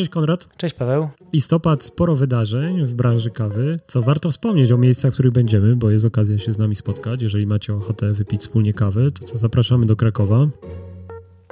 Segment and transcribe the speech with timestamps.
[0.00, 0.48] Cześć Konrad.
[0.56, 1.08] Cześć Paweł.
[1.32, 5.90] Listopad sporo wydarzeń w branży kawy, co warto wspomnieć o miejscach, w których będziemy, bo
[5.90, 7.22] jest okazja się z nami spotkać.
[7.22, 10.46] Jeżeli macie ochotę wypić wspólnie kawy, to co zapraszamy do Krakowa.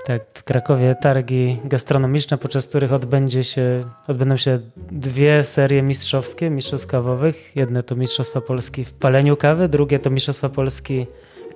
[0.04, 4.60] Tak, w Krakowie targi gastronomiczne, podczas których odbędzie się, odbędą się
[4.92, 7.56] dwie serie mistrzowskie, mistrzostw kawowych.
[7.56, 11.06] Jedne to Mistrzostwa Polski w paleniu kawy, drugie to Mistrzostwa Polski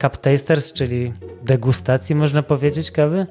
[0.00, 1.12] Cup Tasters, czyli
[1.44, 3.26] degustacji można powiedzieć kawy.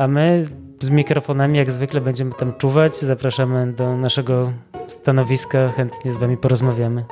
[0.00, 0.46] A my
[0.80, 2.98] z mikrofonami jak zwykle będziemy tam czuwać.
[2.98, 4.52] Zapraszamy do naszego
[4.86, 7.04] stanowiska, chętnie z wami porozmawiamy.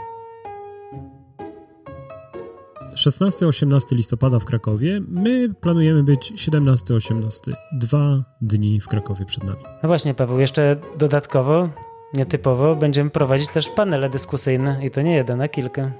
[2.94, 5.00] 16-18 listopada w Krakowie.
[5.08, 7.52] My planujemy być 17-18.
[7.72, 9.60] Dwa dni w Krakowie przed nami.
[9.82, 11.68] No właśnie, Paweł, jeszcze dodatkowo,
[12.14, 15.92] nietypowo, będziemy prowadzić też panele dyskusyjne i to nie jeden, a kilka.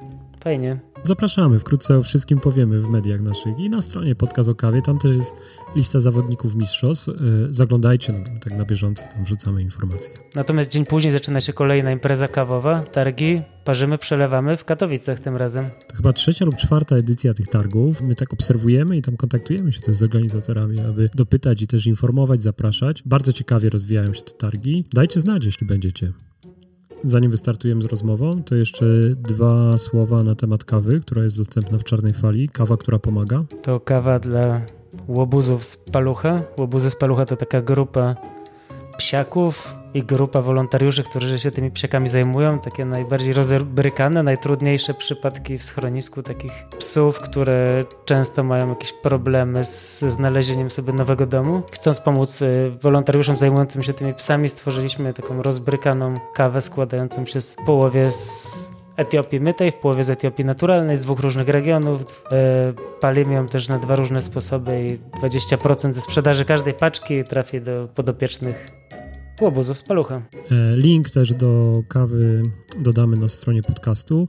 [0.45, 0.80] Fajnie.
[1.05, 4.83] Zapraszamy, wkrótce o wszystkim powiemy w mediach naszych i na stronie Podcast o Kawie.
[4.83, 5.34] Tam też jest
[5.77, 7.09] lista zawodników mistrzostw.
[7.09, 7.12] E,
[7.51, 10.14] zaglądajcie, no, tak na bieżąco tam wrzucamy informacje.
[10.34, 15.70] Natomiast dzień później zaczyna się kolejna impreza kawowa, targi, parzymy, przelewamy w Katowicach tym razem.
[15.89, 18.02] To chyba trzecia lub czwarta edycja tych targów.
[18.02, 22.42] My tak obserwujemy i tam kontaktujemy się też z organizatorami, aby dopytać i też informować,
[22.42, 23.02] zapraszać.
[23.06, 24.84] Bardzo ciekawie rozwijają się te targi.
[24.92, 26.12] Dajcie znać, jeśli będziecie.
[27.04, 28.84] Zanim wystartujemy z rozmową, to jeszcze
[29.16, 32.48] dwa słowa na temat kawy, która jest dostępna w Czarnej Fali.
[32.48, 33.44] Kawa, która pomaga.
[33.62, 34.60] To kawa dla
[35.08, 36.42] łobuzów z Palucha.
[36.58, 38.16] Łobuzy z Palucha to taka grupa
[38.98, 42.58] psiaków i grupa wolontariuszy, którzy się tymi psiakami zajmują.
[42.58, 49.98] Takie najbardziej rozbrykane, najtrudniejsze przypadki w schronisku takich psów, które często mają jakieś problemy z
[49.98, 51.62] znalezieniem sobie nowego domu.
[51.72, 57.56] Chcąc pomóc y, wolontariuszom zajmującym się tymi psami, stworzyliśmy taką rozbrykaną kawę składającą się z
[57.67, 62.25] połowie z Etiopii mytej, w połowie z Etiopii naturalnej, z dwóch różnych regionów.
[62.33, 67.61] E, palimy ją też na dwa różne sposoby i 20% ze sprzedaży każdej paczki trafi
[67.61, 68.69] do podopiecznych
[69.41, 70.22] łobuzów z palucha.
[70.50, 72.42] E, link też do kawy
[72.81, 74.29] dodamy na stronie podcastu.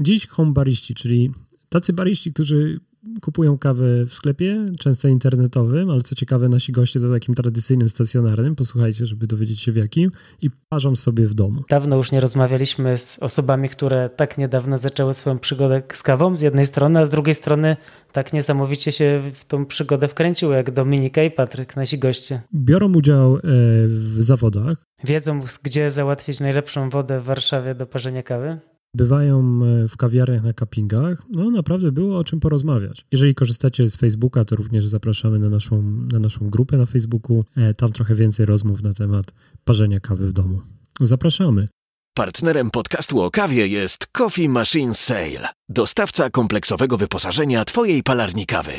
[0.00, 1.30] Dziś home bariści, czyli
[1.68, 2.80] tacy bariści, którzy
[3.22, 8.56] kupują kawę w sklepie, często internetowym, ale co ciekawe, nasi goście to takim tradycyjnym, stacjonarnym,
[8.56, 10.10] posłuchajcie, żeby dowiedzieć się w jakim,
[10.42, 11.62] i parzą sobie w domu.
[11.68, 16.40] Dawno już nie rozmawialiśmy z osobami, które tak niedawno zaczęły swoją przygodę z kawą z
[16.40, 17.76] jednej strony, a z drugiej strony
[18.12, 22.42] tak niesamowicie się w tą przygodę wkręciły, jak Dominika i Patryk, nasi goście.
[22.54, 23.40] Biorą udział e,
[23.86, 24.84] w zawodach.
[25.04, 28.58] Wiedzą, gdzie załatwić najlepszą wodę w Warszawie do parzenia kawy
[28.94, 33.06] bywają e, w kawiarniach na kapingach, no naprawdę było o czym porozmawiać.
[33.12, 35.82] Jeżeli korzystacie z Facebooka, to również zapraszamy na naszą,
[36.12, 37.44] na naszą grupę na Facebooku.
[37.56, 39.26] E, tam trochę więcej rozmów na temat
[39.64, 40.60] parzenia kawy w domu.
[41.00, 41.68] Zapraszamy.
[42.14, 48.72] Partnerem podcastu o kawie jest Coffee Machine Sale, dostawca kompleksowego wyposażenia Twojej palarni kawy.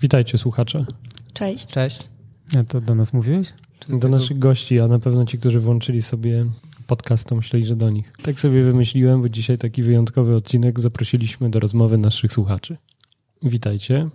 [0.00, 0.86] Witajcie słuchacze.
[1.32, 1.66] Cześć.
[1.66, 2.08] Cześć.
[2.54, 3.52] Ja to do nas mówiłeś?
[3.78, 6.46] Czy do naszych gości, a na pewno ci, którzy włączyli sobie
[6.86, 8.12] podcast, to myśleli, że do nich.
[8.22, 12.76] Tak sobie wymyśliłem, bo dzisiaj taki wyjątkowy odcinek zaprosiliśmy do rozmowy naszych słuchaczy.
[13.42, 14.08] Witajcie.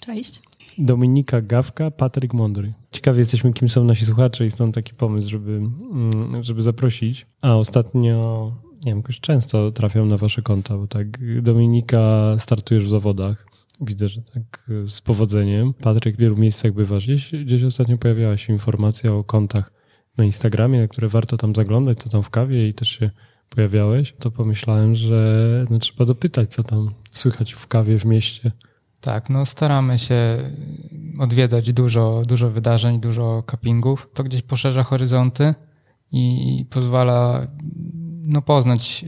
[0.00, 0.42] Cześć.
[0.78, 2.72] Dominika Gawka, Patryk Mądry.
[2.90, 5.52] Ciekawi jesteśmy, kim są nasi słuchacze i stąd taki pomysł, żeby,
[5.92, 7.26] mm, żeby zaprosić.
[7.40, 8.52] A ostatnio,
[8.84, 11.06] nie wiem, już często trafiam na wasze konta, bo tak
[11.42, 13.46] Dominika startujesz w zawodach.
[13.80, 15.74] Widzę, że tak z powodzeniem.
[15.74, 17.04] Patryk w wielu miejscach bywasz.
[17.04, 19.77] Gdzieś, gdzieś ostatnio pojawiała się informacja o kontach
[20.18, 23.10] na Instagramie, które warto tam zaglądać, co tam w kawie i też się
[23.48, 28.52] pojawiałeś, to pomyślałem, że no, trzeba dopytać, co tam słychać w kawie w mieście.
[29.00, 30.50] Tak, no staramy się
[31.18, 34.08] odwiedzać dużo, dużo wydarzeń, dużo cuppingów.
[34.14, 35.54] To gdzieś poszerza horyzonty
[36.12, 37.46] i pozwala
[38.22, 39.04] no, poznać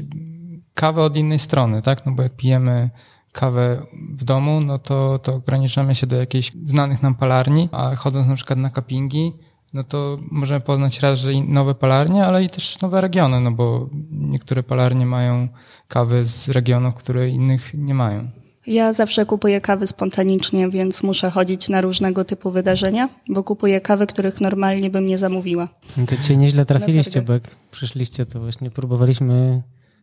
[0.74, 2.06] kawę od innej strony, tak?
[2.06, 2.90] No bo jak pijemy
[3.32, 3.86] kawę
[4.18, 8.34] w domu, no to, to ograniczamy się do jakichś znanych nam palarni, a chodząc na
[8.34, 9.32] przykład na cuppingi,
[9.72, 13.88] no to możemy poznać raz, że nowe palarnie, ale i też nowe regiony, no bo
[14.10, 15.48] niektóre palarnie mają
[15.88, 18.28] kawy z regionów, które innych nie mają.
[18.66, 24.06] Ja zawsze kupuję kawy spontanicznie, więc muszę chodzić na różnego typu wydarzenia, bo kupuję kawy,
[24.06, 25.68] których normalnie bym nie zamówiła.
[25.96, 29.62] No to cię nieźle trafiliście, bo jak przyszliście, to właśnie próbowaliśmy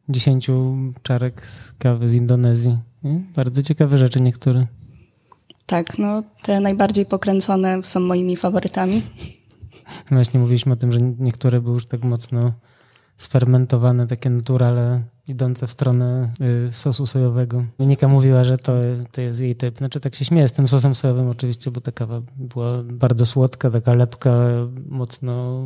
[0.10, 2.78] dziesięciu czarek z kawy z Indonezji.
[3.36, 4.68] Bardzo ciekawe rzeczy niektóre.
[5.66, 9.02] Tak, no te najbardziej pokręcone są moimi faworytami.
[10.12, 12.54] Właśnie mówiliśmy o tym, że niektóre były już tak mocno
[13.18, 16.32] sfermentowane, takie naturale idące w stronę
[16.70, 17.66] y, sosu sojowego.
[17.80, 18.74] Monika mówiła, że to,
[19.12, 19.78] to jest jej typ.
[19.78, 23.70] Znaczy tak się śmieję z tym sosem sojowym oczywiście, bo ta kawa była bardzo słodka,
[23.70, 24.32] taka lepka,
[24.90, 25.64] mocno,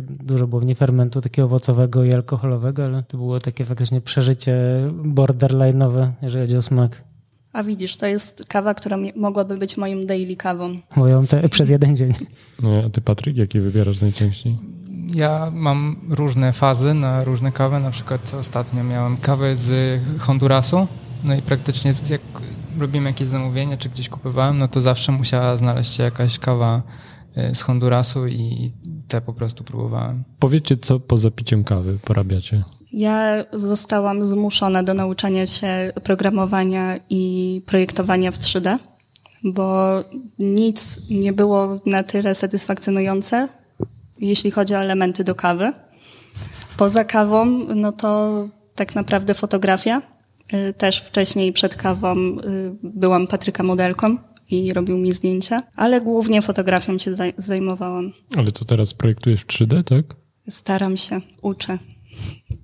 [0.00, 4.56] dużo było w niej fermentu takiego owocowego i alkoholowego, ale to było takie faktycznie przeżycie
[5.02, 7.04] borderline'owe, jeżeli chodzi o smak.
[7.56, 10.76] A widzisz, to jest kawa, która mogłaby być moją daily kawą.
[10.96, 12.12] Moją te, przez jeden dzień.
[12.62, 14.58] No, a ty, Patryk, jakie wybierasz najczęściej?
[15.14, 17.80] Ja mam różne fazy na różne kawy.
[17.80, 20.86] Na przykład ostatnio miałem kawę z Hondurasu.
[21.24, 22.20] No i praktycznie jak
[22.78, 26.82] robiłem jakieś zamówienie, czy gdzieś kupowałem, no to zawsze musiała znaleźć się jakaś kawa
[27.50, 28.72] y, z Hondurasu i
[29.08, 30.24] te po prostu próbowałem.
[30.38, 32.64] Powiedzcie, co poza piciem kawy porabiacie?
[32.92, 38.78] Ja zostałam zmuszona do nauczania się programowania i projektowania w 3D,
[39.44, 39.94] bo
[40.38, 43.48] nic nie było na tyle satysfakcjonujące,
[44.18, 45.72] jeśli chodzi o elementy do kawy.
[46.76, 50.02] Poza kawą, no to tak naprawdę fotografia.
[50.54, 52.38] Y, też wcześniej przed kawą y,
[52.82, 54.16] byłam Patryka modelką
[54.50, 58.12] i robił mi zdjęcia, ale głównie fotografią się zajmowałam.
[58.36, 60.04] Ale to teraz projektujesz w 3D, tak?
[60.48, 61.78] Staram się, uczę.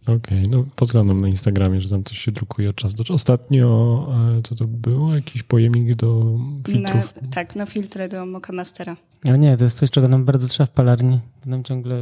[0.02, 3.14] Okej, okay, no podglądam na Instagramie, że tam coś się drukuje od czasu do czasu.
[3.14, 5.14] Ostatnio, e, co to było?
[5.14, 7.14] Jakiś pojemnik do filtrów?
[7.22, 8.96] Na, tak, na filtry do Moka Mastera.
[9.24, 11.20] No nie, to jest coś, czego nam bardzo trzeba w palarni.
[11.46, 11.96] Nam ciągle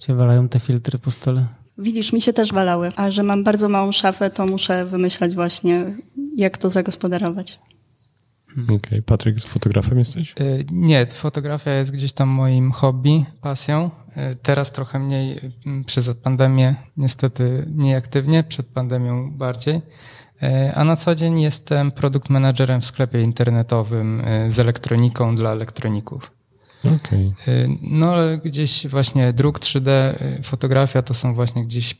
[0.00, 1.46] się walają te filtry po stole.
[1.78, 5.94] Widzisz, mi się też walały, a że mam bardzo małą szafę, to muszę wymyślać właśnie,
[6.36, 7.58] jak to zagospodarować.
[8.62, 9.02] Okej, okay.
[9.02, 10.32] Patryk, fotografem jesteś?
[10.32, 10.34] E,
[10.70, 13.90] nie, fotografia jest gdzieś tam moim hobby, pasją.
[14.16, 15.40] E, teraz trochę mniej
[15.86, 19.80] przez pandemię, niestety mniej aktywnie, przed pandemią bardziej.
[20.42, 26.30] E, a na co dzień jestem produkt managerem w sklepie internetowym z elektroniką dla elektroników.
[26.80, 27.32] Okay.
[27.82, 29.90] No ale gdzieś właśnie druk 3D,
[30.42, 31.96] fotografia to są właśnie gdzieś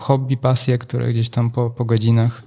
[0.00, 2.42] hobby, pasje, które gdzieś tam po, po godzinach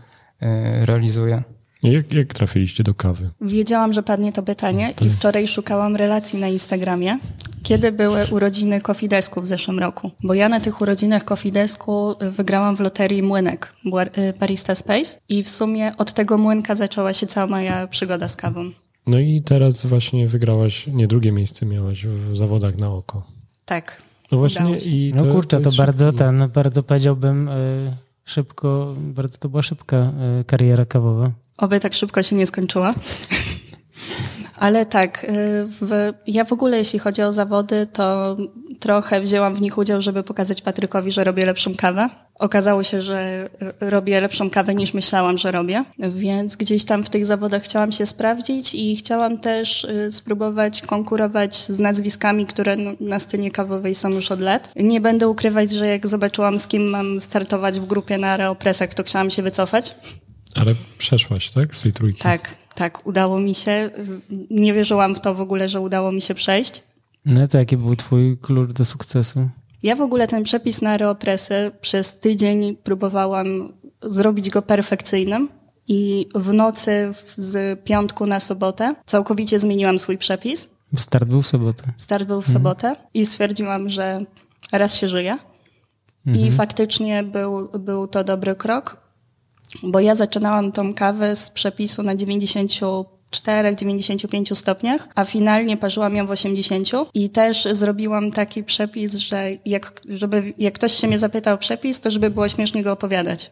[0.82, 1.44] realizuję.
[1.84, 3.30] Jak, jak trafiliście do kawy?
[3.42, 7.18] Wiedziałam, że padnie to pytanie i wczoraj szukałam relacji na Instagramie,
[7.64, 10.12] kiedy były urodziny Kofidesku w zeszłym roku.
[10.24, 13.74] Bo ja na tych urodzinach Kofidesku wygrałam w loterii młynek
[14.40, 18.72] Barista Space i w sumie od tego młynka zaczęła się cała moja przygoda z kawą.
[19.08, 23.24] No i teraz właśnie wygrałaś, nie drugie miejsce miałaś w zawodach na oko.
[23.66, 24.02] Tak.
[24.32, 29.38] No właśnie i to, No kurczę, to, to bardzo ten, bardzo powiedziałbym y, szybko, bardzo
[29.38, 30.12] to była szybka
[30.42, 31.32] y, kariera kawowa.
[31.60, 32.94] Oby tak szybko się nie skończyła.
[34.56, 35.28] Ale tak, y,
[35.82, 38.38] w, ja w ogóle jeśli chodzi o zawody, to
[38.80, 42.10] trochę wzięłam w nich udział, żeby pokazać Patrykowi, że robię lepszą kawę.
[42.36, 43.50] Okazało się, że
[43.82, 47.92] y, robię lepszą kawę niż myślałam, że robię, więc gdzieś tam w tych zawodach chciałam
[47.92, 53.96] się sprawdzić i chciałam też y, spróbować konkurować z nazwiskami, które no, na scenie kawowej
[53.96, 54.70] są już od lat.
[54.76, 59.04] Nie będę ukrywać, że jak zobaczyłam, z kim mam startować w grupie na Areopresach, to
[59.04, 59.96] chciałam się wycofać
[60.56, 61.76] ale przeszłaś, tak?
[61.76, 62.22] Z tej trójki.
[62.22, 63.90] Tak, tak, udało mi się.
[64.50, 66.84] Nie wierzyłam w to w ogóle, że udało mi się przejść.
[67.26, 69.50] No to jaki był twój klucz do sukcesu?
[69.84, 75.50] Ja w ogóle ten przepis na aeropresy przez tydzień próbowałam zrobić go perfekcyjnym
[75.88, 80.70] i w nocy z piątku na sobotę całkowicie zmieniłam swój przepis.
[80.98, 81.84] Start był w sobotę.
[81.98, 82.54] Start był w mhm.
[82.54, 84.22] sobotę i stwierdziłam, że
[84.72, 85.38] raz się żyje.
[86.28, 86.48] Mhm.
[86.48, 89.09] I faktycznie był, był to dobry krok
[89.84, 96.32] bo ja zaczynałam tą kawę z przepisu na 94-95 stopniach, a finalnie parzyłam ją w
[96.32, 101.58] 80 i też zrobiłam taki przepis, że jak, żeby, jak ktoś się mnie zapytał o
[101.58, 103.52] przepis, to żeby było śmiesznie go opowiadać.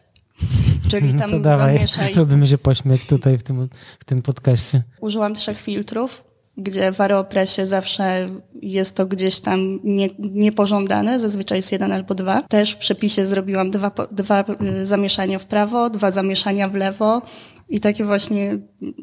[0.90, 1.74] Czyli tam Co, dawaj.
[1.74, 2.14] zamieszaj.
[2.14, 3.68] Lubimy się pośmiać tutaj w tym,
[4.00, 4.82] w tym podcaście.
[5.00, 6.27] Użyłam trzech filtrów
[6.58, 8.28] gdzie w aeropresie zawsze
[8.62, 12.42] jest to gdzieś tam nie, niepożądane, zazwyczaj jest jeden albo dwa.
[12.42, 14.44] Też w przepisie zrobiłam dwa, dwa
[14.82, 17.22] y, zamieszania w prawo, dwa zamieszania w lewo
[17.68, 18.58] i takie właśnie,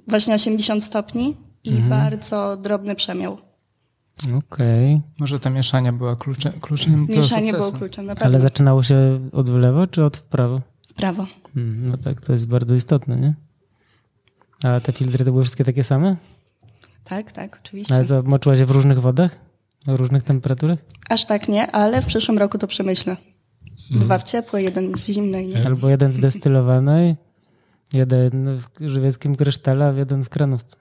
[0.08, 1.90] właśnie 80 stopni i mhm.
[1.90, 3.38] bardzo drobny przemiał.
[4.24, 4.94] Okej.
[4.94, 5.02] Okay.
[5.20, 8.28] Może ta mieszania była kluczem, kluczem Mieszanie było kluczem, na pewno.
[8.28, 10.62] Ale zaczynało się od w lewo czy od w prawo?
[10.90, 11.28] W prawo.
[11.54, 13.34] Hmm, no tak, to jest bardzo istotne, nie?
[14.64, 16.16] A te filtry to były wszystkie takie same?
[17.06, 17.96] Tak, tak, oczywiście.
[17.96, 19.40] Ale moczyła się w różnych wodach?
[19.88, 20.80] W różnych temperaturach?
[21.10, 23.18] Aż tak nie, ale w przyszłym roku to przemyślę.
[23.90, 24.06] Hmm.
[24.06, 25.48] Dwa w ciepłej, jeden w zimnej.
[25.48, 25.66] Nie?
[25.66, 27.16] Albo jeden w destylowanej,
[27.94, 30.78] jeden w żywieckim krysztale, a jeden w kranówce.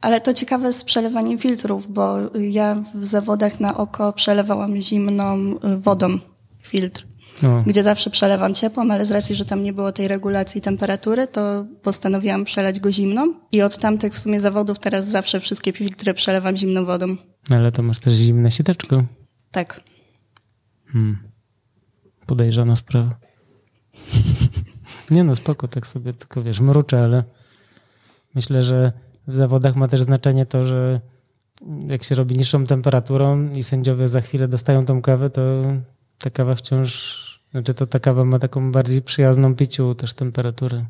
[0.00, 5.78] Ale to ciekawe z przelewaniem filtrów, bo ja w zawodach na oko przelewałam zimną y,
[5.78, 6.18] wodą
[6.62, 7.06] filtr.
[7.42, 7.64] No.
[7.66, 11.66] gdzie zawsze przelewam ciepłą, ale z racji, że tam nie było tej regulacji temperatury, to
[11.82, 16.56] postanowiłam przeleć go zimną i od tamtych w sumie zawodów teraz zawsze wszystkie filtry przelewam
[16.56, 17.16] zimną wodą.
[17.50, 19.04] Ale to masz też zimne siteczko.
[19.50, 19.80] Tak.
[20.86, 21.18] Hmm.
[22.26, 23.16] Podejrzana sprawa.
[25.10, 27.24] nie no, spoko, tak sobie tylko wiesz, mruczę, ale
[28.34, 28.92] myślę, że
[29.28, 31.00] w zawodach ma też znaczenie to, że
[31.88, 35.42] jak się robi niższą temperaturą i sędziowie za chwilę dostają tą kawę, to
[36.18, 37.25] ta kawa wciąż
[37.56, 40.86] znaczy to ta kawa ma taką bardziej przyjazną piciu też temperaturę,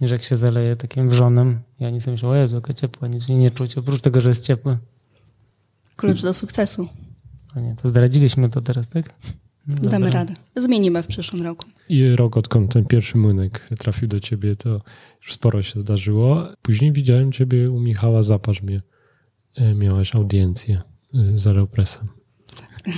[0.00, 1.60] niż jak się zaleje takim wrzonem.
[1.80, 4.78] Ja nie myślę, o Jezu, jaka ciepła, nic nie czuć, oprócz tego, że jest ciepłe.
[5.96, 6.88] Klucz do sukcesu.
[7.54, 9.04] A nie, to zdradziliśmy to teraz, tak?
[9.66, 10.20] No Damy dobra.
[10.20, 10.34] radę.
[10.56, 11.66] Zmienimy w przyszłym roku.
[11.88, 14.80] I rok odkąd ten pierwszy młynek trafił do ciebie, to
[15.20, 16.46] już sporo się zdarzyło.
[16.62, 18.80] Później widziałem ciebie u Michała Zaparzmie.
[19.56, 20.82] E, Miałaś audiencję
[21.14, 22.08] e, z Aeropressem.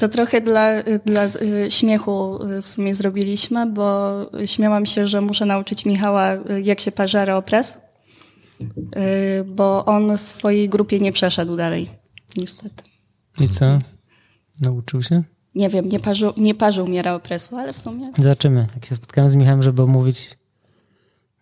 [0.00, 4.16] To trochę dla, dla y, śmiechu y, w sumie zrobiliśmy, bo
[4.46, 7.78] śmiałam się, że muszę nauczyć Michała, y, jak się parzy aeropress,
[8.60, 11.90] y, bo on w swojej grupie nie przeszedł dalej,
[12.36, 12.82] niestety.
[13.40, 13.78] I co?
[14.60, 15.22] Nauczył się?
[15.54, 18.66] Nie wiem, nie parzył, nie parzył mi aeropressu, ale w sumie Zobaczymy.
[18.74, 20.30] Jak się spotkamy z Michałem, żeby omówić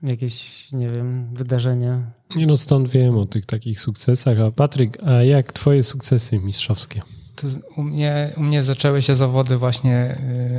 [0.02, 2.02] jakieś, nie wiem, wydarzenia.
[2.36, 4.40] Nie no, stąd wiem o tych takich sukcesach.
[4.40, 7.02] A Patryk, a jak twoje sukcesy mistrzowskie?
[7.40, 10.18] To u, mnie, u mnie zaczęły się zawody właśnie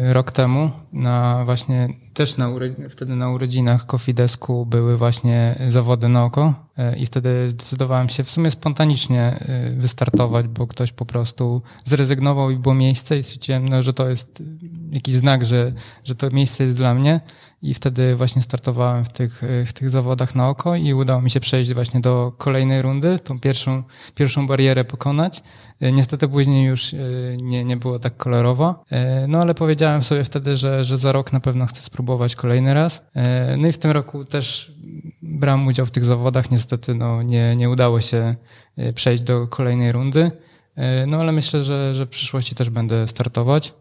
[0.09, 2.49] y, rok temu, na właśnie też na
[2.89, 6.53] wtedy na urodzinach Kofidesku były właśnie zawody na oko
[6.93, 12.51] y, i wtedy zdecydowałem się w sumie spontanicznie y, wystartować, bo ktoś po prostu zrezygnował
[12.51, 14.43] i było miejsce i stwierdziłem, no, że to jest
[14.91, 17.21] jakiś znak, że, że to miejsce jest dla mnie
[17.61, 21.29] i wtedy właśnie startowałem w tych, y, w tych zawodach na oko i udało mi
[21.29, 23.83] się przejść właśnie do kolejnej rundy, tą pierwszą,
[24.15, 25.43] pierwszą barierę pokonać.
[25.83, 28.83] Y, Niestety później już y, nie, nie było tak kolorowo,
[29.27, 33.01] no ale powiedziałem sobie wtedy, że, że za rok na pewno chcę spróbować kolejny raz.
[33.57, 34.73] No i w tym roku też
[35.21, 38.35] brałem udział w tych zawodach, niestety no, nie, nie udało się
[38.95, 40.31] przejść do kolejnej rundy,
[41.07, 43.73] no ale myślę, że, że w przyszłości też będę startować.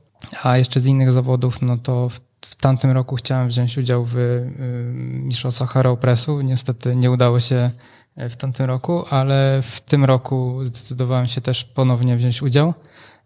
[0.42, 4.16] A jeszcze z innych zawodów, no to w, w tamtym roku chciałem wziąć udział w
[4.16, 4.52] y,
[4.94, 6.40] Mistrzostwach Aeropressu.
[6.40, 7.70] Niestety nie udało się
[8.16, 12.74] w tamtym roku, ale w tym roku zdecydowałem się też ponownie wziąć udział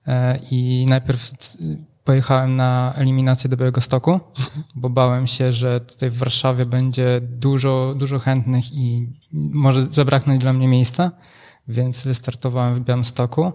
[0.06, 1.30] E, i najpierw
[2.04, 4.20] pojechałem na eliminację do Białego Stoku,
[4.74, 10.52] bo bałem się, że tutaj w Warszawie będzie dużo, dużo chętnych i może zabraknąć dla
[10.52, 11.10] mnie miejsca,
[11.68, 13.52] więc wystartowałem w Białymstoku.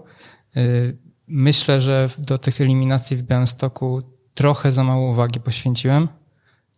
[0.56, 0.98] Y,
[1.30, 4.02] Myślę, że do tych eliminacji w Białymstoku
[4.38, 6.08] trochę za mało uwagi poświęciłem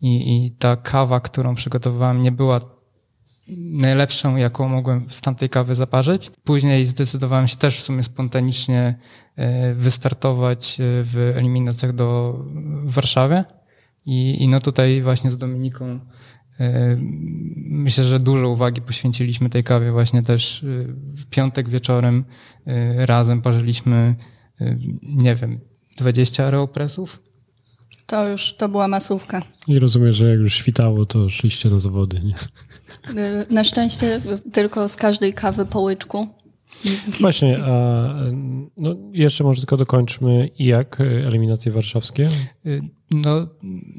[0.01, 2.59] i, i ta kawa, którą przygotowywałem, nie była
[3.57, 6.31] najlepszą, jaką mogłem z tamtej kawy zaparzyć.
[6.43, 8.95] Później zdecydowałem się też w sumie spontanicznie
[9.35, 12.39] e, wystartować e, w eliminacjach do
[12.83, 13.43] w Warszawie.
[14.05, 15.99] I, i no tutaj właśnie z Dominiką
[16.59, 16.97] e,
[17.55, 19.91] myślę, że dużo uwagi poświęciliśmy tej kawie.
[19.91, 20.65] Właśnie też
[21.15, 22.25] w piątek wieczorem
[22.97, 24.15] razem parzyliśmy
[25.03, 25.59] nie wiem
[25.97, 27.30] 20 aeropresów
[28.11, 29.41] to już to była masówka.
[29.67, 32.35] I rozumiem, że jak już świtało, to szliście na zawody, nie?
[33.21, 34.21] Y, Na szczęście
[34.53, 36.27] tylko z każdej kawy po łyczku.
[37.21, 38.07] Właśnie, a
[38.77, 40.49] no jeszcze może tylko dokończmy.
[40.59, 42.29] I jak e, eliminacje warszawskie?
[42.65, 43.47] Y, No,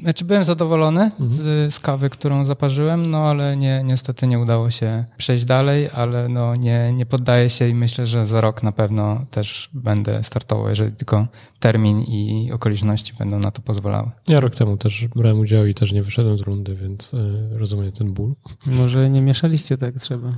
[0.01, 5.05] znaczy byłem zadowolony z, z kawy, którą zaparzyłem, no ale nie, niestety nie udało się
[5.17, 9.25] przejść dalej, ale no nie, nie poddaję się i myślę, że za rok na pewno
[9.31, 11.27] też będę startował, jeżeli tylko
[11.59, 14.11] termin i okoliczności będą na to pozwalały.
[14.29, 17.91] Ja rok temu też brałem udział i też nie wyszedłem z rundy, więc e, rozumiem
[17.91, 18.33] ten ból.
[18.65, 20.33] Może nie mieszaliście tak trzeba.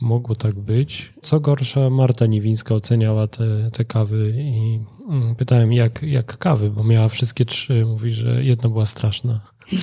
[0.00, 1.12] Mogło tak być.
[1.22, 6.84] Co gorsza, Marta Niwińska oceniała te, te kawy i mm, pytałem, jak, jak kawy, bo
[6.84, 7.86] miała wszystkie trzy.
[7.86, 9.40] Mówi, że jedna była straszna.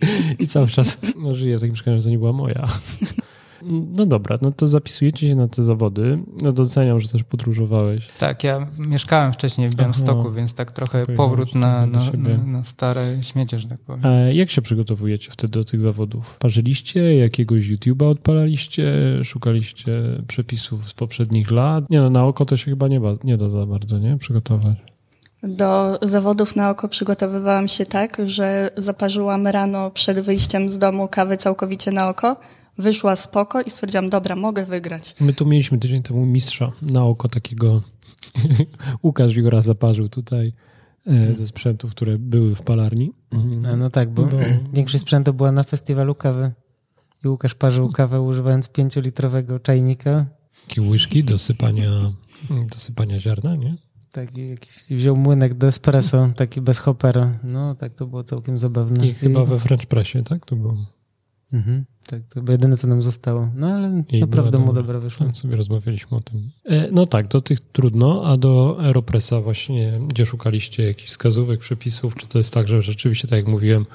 [0.38, 2.68] I cały czas no, żyję w takim przekonaniu, że to nie była moja.
[3.66, 6.18] No dobra, no to zapisujecie się na te zawody.
[6.42, 8.08] No doceniam, że też podróżowałeś.
[8.18, 10.30] Tak, ja mieszkałem wcześniej w Białymstoku, Aha.
[10.36, 14.06] więc tak trochę powrót na, na, na, na stare śmiecie, że tak powiem.
[14.06, 16.36] A jak się przygotowujecie wtedy do tych zawodów?
[16.38, 17.16] Parzyliście?
[17.16, 18.92] Jakiegoś YouTube'a odpalaliście?
[19.24, 21.90] Szukaliście przepisów z poprzednich lat?
[21.90, 24.18] Nie no, na oko to się chyba nie, ba, nie da za bardzo, nie?
[24.18, 24.76] Przygotować.
[25.42, 31.36] Do zawodów na oko przygotowywałam się tak, że zaparzyłam rano przed wyjściem z domu kawę
[31.36, 32.36] całkowicie na oko,
[32.80, 35.14] wyszła spoko i stwierdziłam, dobra, mogę wygrać.
[35.20, 37.82] My tu mieliśmy tydzień temu mistrza na oko takiego.
[39.04, 40.52] Łukasz Jura zaparzył tutaj
[41.06, 43.12] e, ze sprzętów, które były w palarni.
[43.72, 44.36] A no tak, bo Bo-
[44.72, 46.52] większość sprzętu była na festiwalu kawy.
[47.24, 50.26] I Łukasz parzył kawę używając pięciolitrowego czajnika.
[50.68, 52.12] Takie łyżki do sypania,
[52.50, 53.76] do sypania ziarna, nie?
[54.12, 57.38] Tak, i jakiś, wziął młynek do espresso, taki bez hopera.
[57.44, 59.06] No tak, to było całkiem zabawne.
[59.06, 60.46] I chyba we French Pressie, tak?
[60.46, 60.76] To było.
[61.52, 63.48] Mhm, tak, to było jedyne, co nam zostało.
[63.54, 64.82] No ale I naprawdę mu dobra.
[64.82, 65.26] dobra wyszło.
[65.26, 66.50] Tam sobie rozmawialiśmy o tym.
[66.64, 72.14] E, No tak, do tych trudno, a do Aeropressa właśnie, gdzie szukaliście jakichś wskazówek, przepisów,
[72.14, 73.86] czy to jest tak, że rzeczywiście, tak jak mówiłem,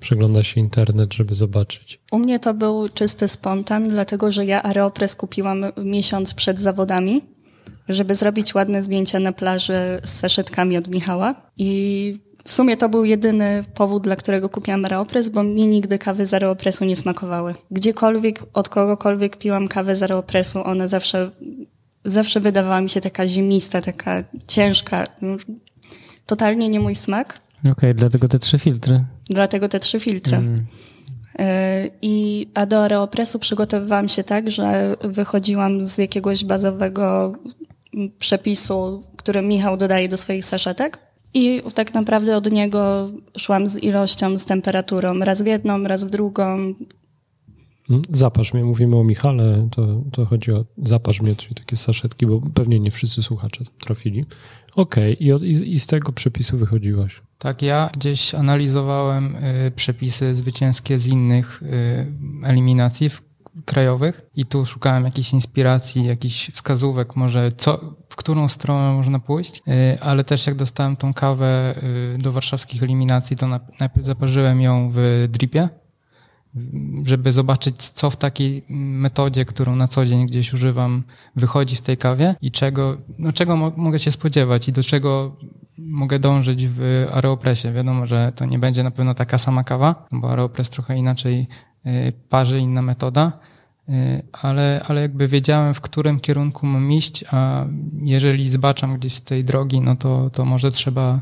[0.00, 2.00] przegląda się internet, żeby zobaczyć.
[2.12, 7.20] U mnie to był czysty spontan, dlatego że ja Aeropress kupiłam miesiąc przed zawodami,
[7.88, 9.74] żeby zrobić ładne zdjęcia na plaży
[10.04, 11.34] z saszetkami od Michała.
[11.56, 16.26] I w sumie to był jedyny powód, dla którego kupiłam Aeropress, bo mi nigdy kawy
[16.26, 17.54] z Aeropressu nie smakowały.
[17.70, 21.30] Gdziekolwiek, od kogokolwiek piłam kawę z Aeropressu, one zawsze
[22.04, 25.06] zawsze wydawała mi się taka ziemista, taka ciężka.
[26.26, 27.40] Totalnie nie mój smak.
[27.60, 29.04] Okej, okay, dlatego te trzy filtry.
[29.30, 30.36] Dlatego te trzy filtry.
[30.36, 30.66] Mm.
[31.38, 37.32] E, I, a do aeropresu przygotowywałam się tak, że wychodziłam z jakiegoś bazowego
[38.18, 40.98] przepisu, który Michał dodaje do swoich saszetek.
[41.34, 46.10] I tak naprawdę od niego szłam z ilością, z temperaturą, raz w jedną, raz w
[46.10, 46.74] drugą.
[47.90, 52.26] Mm, zaparz mnie, mówimy o Michale, to, to chodzi o zaparz mnie, czyli takie saszetki,
[52.26, 54.24] bo pewnie nie wszyscy słuchacze trafili.
[54.76, 55.48] Okej, okay.
[55.48, 57.22] I, i z tego przepisu wychodziłaś.
[57.38, 63.10] Tak, ja gdzieś analizowałem y, przepisy zwycięskie z innych y, eliminacji
[63.64, 69.62] krajowych i tu szukałem jakiejś inspiracji, jakichś wskazówek, może co, w którą stronę można pójść,
[69.68, 71.74] y, ale też jak dostałem tą kawę
[72.18, 73.46] do warszawskich eliminacji, to
[73.80, 75.68] najpierw zaparzyłem ją w dripie,
[77.04, 81.02] żeby zobaczyć, co w takiej metodzie, którą na co dzień gdzieś używam,
[81.36, 85.36] wychodzi w tej kawie i czego, no czego mo mogę się spodziewać i do czego
[85.78, 87.72] mogę dążyć w Aeropressie.
[87.72, 91.46] Wiadomo, że to nie będzie na pewno taka sama kawa, bo Aeropress trochę inaczej y,
[92.28, 93.32] parzy, inna metoda,
[93.88, 93.92] y,
[94.42, 97.64] ale, ale jakby wiedziałem, w którym kierunku mam iść, a
[98.02, 101.20] jeżeli zbaczam gdzieś z tej drogi, no to, to może trzeba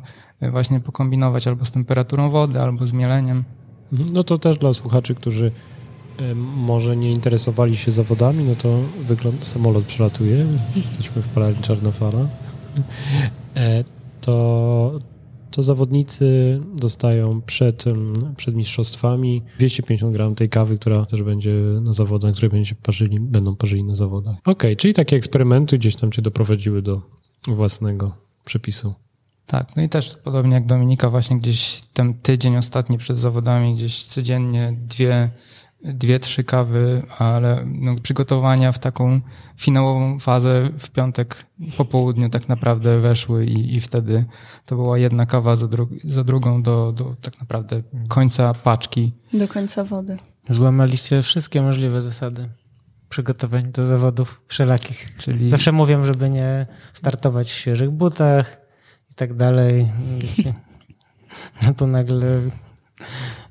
[0.51, 3.45] właśnie pokombinować albo z temperaturą wody, albo z mieleniem.
[3.93, 4.11] Mhm.
[4.13, 5.53] No to też dla słuchaczy, którzy
[6.57, 12.19] może nie interesowali się zawodami, no to wygląda, samolot przelatuje, jesteśmy w palarni Czarnofala,
[13.57, 13.85] e,
[14.21, 15.01] to,
[15.51, 17.85] to zawodnicy dostają przed,
[18.37, 23.57] przed mistrzostwami 250 gram tej kawy, która też będzie na zawodach, które będzie parzyli, będą
[23.57, 24.37] parzyli na zawodach.
[24.41, 27.03] Okej, okay, czyli takie eksperymenty gdzieś tam cię doprowadziły do
[27.49, 28.95] własnego przepisu.
[29.47, 34.03] Tak, no i też podobnie jak Dominika, właśnie gdzieś ten tydzień ostatni przed zawodami, gdzieś
[34.03, 35.31] codziennie dwie,
[35.85, 39.21] dwie trzy kawy, ale no, przygotowania w taką
[39.57, 41.47] finałową fazę w piątek
[41.77, 44.25] po południu tak naprawdę weszły i, i wtedy
[44.67, 49.13] to była jedna kawa za, dru za drugą do, do tak naprawdę końca paczki.
[49.33, 50.17] Do końca wody.
[50.49, 52.49] Złamaliście wszystkie możliwe zasady
[53.09, 55.17] przygotowań do zawodów wszelakich.
[55.19, 55.51] Czyli...
[55.51, 58.61] Zawsze mówią, żeby nie startować w świeżych butach,
[59.11, 59.87] i tak dalej.
[61.67, 62.41] No to nagle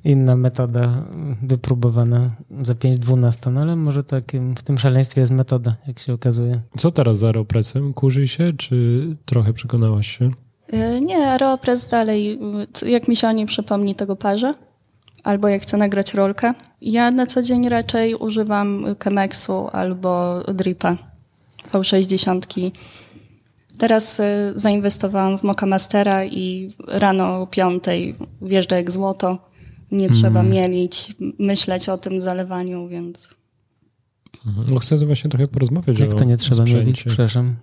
[0.03, 1.03] inna metoda
[1.43, 2.29] wypróbowana
[2.61, 6.61] za 5-12, no ale może takim, w tym szaleństwie jest metoda, jak się okazuje.
[6.77, 7.93] Co teraz z Aeropressem?
[7.93, 10.31] Kurzy się, czy trochę przekonałaś się?
[10.67, 12.39] E, nie, Aeropress dalej,
[12.85, 14.53] jak mi się o nim przypomni, tego parze.
[15.23, 16.53] Albo jak chcę nagrać rolkę.
[16.81, 20.97] Ja na co dzień raczej używam Chemexu albo Dripa
[21.71, 22.71] V60
[23.79, 24.23] Teraz y,
[24.55, 29.48] zainwestowałam w Moka Mastera i rano o piątej wjeżdża jak złoto.
[29.91, 30.51] Nie trzeba mm.
[30.51, 33.27] mielić, myśleć o tym zalewaniu, więc...
[34.45, 34.67] Mhm.
[34.73, 37.55] No chcę właśnie trochę porozmawiać Jak to nie trzeba mielić, przepraszam?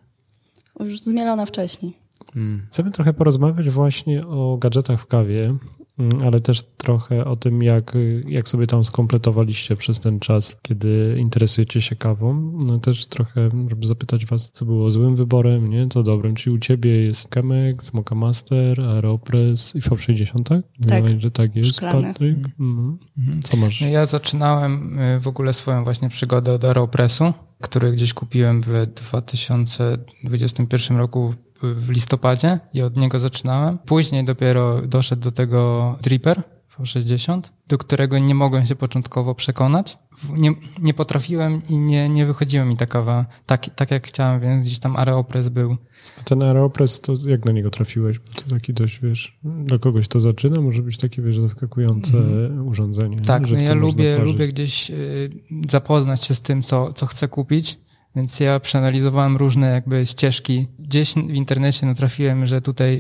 [0.80, 1.92] Już zmielona wcześniej.
[2.34, 2.66] Hmm.
[2.70, 5.56] Chcemy trochę porozmawiać właśnie o gadżetach w kawie.
[5.98, 7.94] Mm, ale też trochę o tym, jak,
[8.28, 12.58] jak sobie tam skompletowaliście przez ten czas, kiedy interesujecie się kawą.
[12.66, 15.88] No też trochę, żeby zapytać was, co było złym wyborem, nie?
[15.88, 16.34] Co dobrym.
[16.34, 20.62] Czy u ciebie jest Chemex, Mocha Master, Aeropress i V60, tak?
[20.88, 21.20] Tak.
[21.20, 22.08] że tak jest, Szklane.
[22.08, 22.36] Patryk?
[22.36, 22.98] Mhm.
[23.18, 23.42] mhm.
[23.42, 23.80] Co masz?
[23.80, 28.86] No ja zaczynałem y, w ogóle swoją właśnie przygodę od Aeropressu, który gdzieś kupiłem w
[28.86, 33.78] 2021 roku w listopadzie i od niego zaczynałem.
[33.78, 36.42] Później dopiero doszedł do tego Dripper
[36.80, 39.98] V60, do którego nie mogłem się początkowo przekonać.
[40.32, 44.66] Nie, nie potrafiłem i nie, nie wychodziła mi ta kawa tak, tak jak chciałem, więc
[44.66, 45.76] gdzieś tam Aeropress był.
[46.20, 48.20] A ten Aeropress, to jak na niego trafiłeś?
[48.34, 52.68] To taki dość, wiesz, dla kogoś to zaczyna, może być takie, wiesz, zaskakujące mm.
[52.68, 53.16] urządzenie.
[53.18, 55.30] Tak, no ja lubię, lubię gdzieś y,
[55.68, 57.78] zapoznać się z tym, co, co chcę kupić
[58.16, 60.66] więc ja przeanalizowałem różne jakby ścieżki.
[60.78, 62.94] Gdzieś w internecie natrafiłem, że tutaj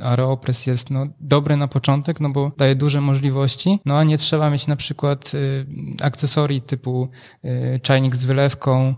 [0.00, 4.18] y, Aeropress jest no, dobry na początek, no bo daje duże możliwości, no a nie
[4.18, 5.66] trzeba mieć na przykład y,
[6.02, 7.08] akcesorii typu
[7.44, 8.94] y, czajnik z wylewką,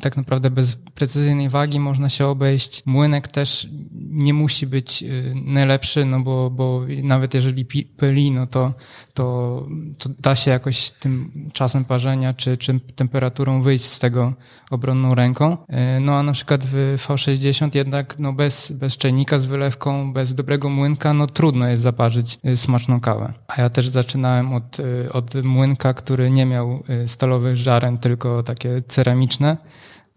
[0.00, 2.82] tak naprawdę bez precyzyjnej wagi można się obejść.
[2.86, 3.68] Młynek też
[4.10, 7.64] nie musi być y, najlepszy, no bo, bo nawet jeżeli
[7.96, 8.74] pyli, no to,
[9.14, 9.66] to,
[9.98, 14.32] to da się jakoś tym czasem parzenia czy, czy temperaturą wyjść z tego
[14.70, 15.52] obronną ręką.
[15.52, 20.34] Y, no a na przykład w V60 jednak no bez, bez czajnika z wylewką, bez
[20.34, 23.32] dobrego młynka, no trudno jest zaparzyć smaczną kawę.
[23.48, 24.76] A ja też zaczynałem od,
[25.12, 29.29] od młynka, który nie miał stalowych żaren, tylko takie ceramiczne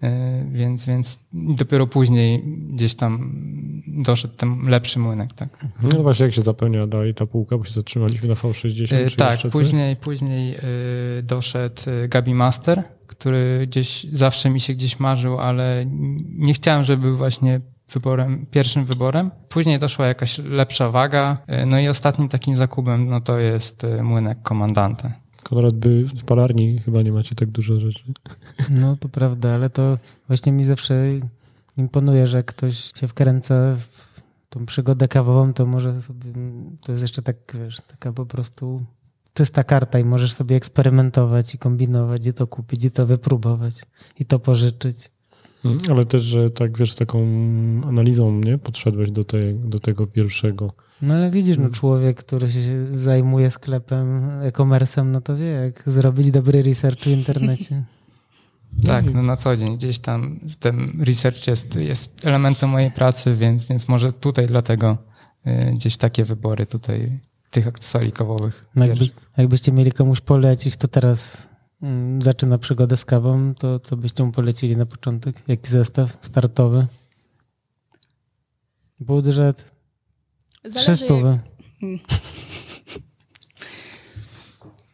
[0.03, 3.35] E, więc, więc dopiero później gdzieś tam
[3.87, 5.33] doszedł ten lepszy młynek.
[5.33, 5.67] Tak.
[5.93, 8.95] No właśnie, jak się zapełnia dalej ta półka, bo się zatrzymaliśmy na V60?
[8.95, 10.59] E, tak, później, później e,
[11.23, 15.85] doszedł Gabi Master, który gdzieś zawsze mi się gdzieś marzył, ale
[16.29, 17.61] nie chciałem, żeby był właśnie
[17.93, 19.31] wyborem, pierwszym wyborem.
[19.49, 21.37] Później doszła jakaś lepsza waga.
[21.67, 25.22] No i ostatnim takim zakupem no to jest młynek komandante.
[25.43, 28.03] Konrad by w palarni chyba nie macie tak dużo rzeczy.
[28.69, 31.05] No to prawda, ale to właśnie mi zawsze
[31.77, 36.33] imponuje, że ktoś się wkręca w tą przygodę kawową, to może sobie,
[36.85, 38.85] to jest jeszcze tak, wiesz, taka po prostu
[39.33, 43.85] czysta karta i możesz sobie eksperymentować i kombinować, i to kupić, i to wypróbować,
[44.19, 45.11] i to pożyczyć.
[45.65, 47.19] Mm, ale też, że tak wiesz, z taką
[47.87, 50.73] analizą nie podszedłeś do, tej, do tego pierwszego.
[51.01, 51.73] No ale widzisz, no mm.
[51.73, 57.83] człowiek, który się zajmuje sklepem, e-commerce'em, no to wie, jak zrobić dobry research w internecie.
[58.87, 63.63] Tak, no na co dzień gdzieś tam ten research jest, jest elementem mojej pracy, więc,
[63.63, 64.97] więc może tutaj dlatego
[65.47, 67.19] y, gdzieś takie wybory tutaj
[67.51, 68.65] tych akcesorii kawowych.
[68.75, 69.05] No jakby,
[69.37, 71.49] jakbyście mieli komuś polecić, kto teraz
[72.19, 75.35] zaczyna przygodę z kawą, to co byście mu polecili na początek?
[75.47, 76.87] Jaki zestaw startowy?
[78.99, 79.71] Budżet?
[80.75, 81.27] Trzystówy.
[81.27, 81.39] Jak...
[81.79, 81.99] Hmm.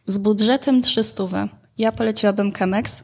[0.07, 1.47] Z budżetem trzystówy.
[1.77, 3.03] Ja poleciłabym Chemex,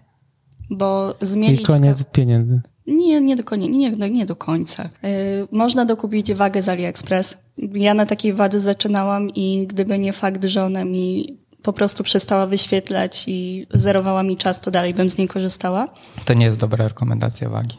[0.69, 1.61] bo zmienić...
[1.61, 2.61] I koniec pieniędzy.
[2.87, 4.83] Nie, nie do, końca, nie, nie do końca.
[4.83, 5.09] Yy,
[5.51, 7.37] można dokupić wagę z AliExpress.
[7.73, 12.47] Ja na takiej wadze zaczynałam i gdyby nie fakt, że ona mi po prostu przestała
[12.47, 15.87] wyświetlać i zerowała mi czas, to dalej bym z niej korzystała.
[16.25, 17.77] To nie jest dobra rekomendacja wagi.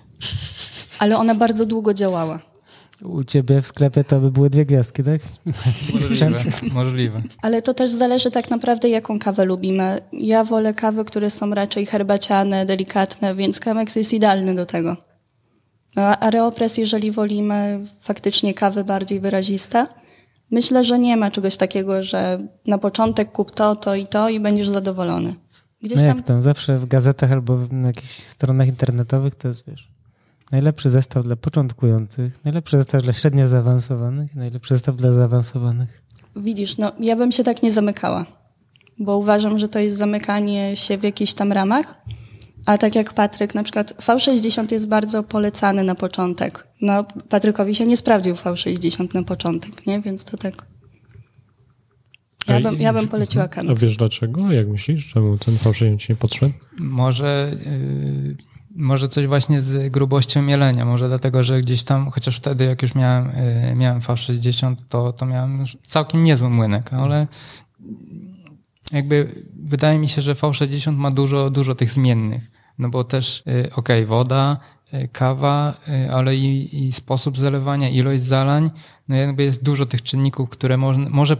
[0.99, 2.39] Ale ona bardzo długo działała.
[3.03, 5.21] U ciebie w sklepie to by były dwie gwiazdki, tak?
[5.93, 7.23] Możliwe, możliwe.
[7.43, 10.01] Ale to też zależy tak naprawdę, jaką kawę lubimy.
[10.13, 14.97] Ja wolę kawy, które są raczej herbaciane, delikatne, więc Chemex jest idealny do tego.
[15.97, 19.87] No, a Areopress, jeżeli wolimy faktycznie kawy bardziej wyraziste,
[20.51, 24.41] myślę, że nie ma czegoś takiego, że na początek kup to, to i to i
[24.41, 25.35] będziesz zadowolony.
[25.83, 26.43] Gdzieś no jak tam...
[26.43, 29.97] Zawsze w gazetach albo na jakichś stronach internetowych to jest, wiesz,
[30.53, 36.03] Najlepszy zestaw dla początkujących, najlepszy zestaw dla średnio zaawansowanych, najlepszy zestaw dla zaawansowanych.
[36.37, 38.27] Widzisz, no ja bym się tak nie zamykała,
[38.99, 41.95] bo uważam, że to jest zamykanie się w jakichś tam ramach.
[42.67, 46.67] A tak jak Patryk, na przykład V60 jest bardzo polecany na początek.
[46.81, 50.01] No, Patrykowi się nie sprawdził V60 na początek, nie?
[50.01, 50.67] Więc to tak.
[52.49, 53.83] Ja bym, ja bym poleciła Canucks.
[53.83, 54.53] A wiesz dlaczego?
[54.53, 55.13] Jak myślisz?
[55.13, 56.55] Czemu ten V60 ci nie podszedł?
[56.79, 58.37] Może yy,
[58.77, 62.95] może coś właśnie z grubością mielenia, może dlatego, że gdzieś tam, chociaż wtedy jak już
[62.95, 67.27] miałem, y, miałem V60, to, to miałem już całkiem niezły młynek, ale
[68.93, 73.43] jakby wydaje mi się, że V60 ma dużo, dużo tych zmiennych, no bo też, y,
[73.43, 74.57] okej, okay, woda,
[74.95, 75.75] y, kawa,
[76.13, 78.71] ale i, i, sposób zalewania, ilość zalań,
[79.09, 81.37] no jakby jest dużo tych czynników, które może, może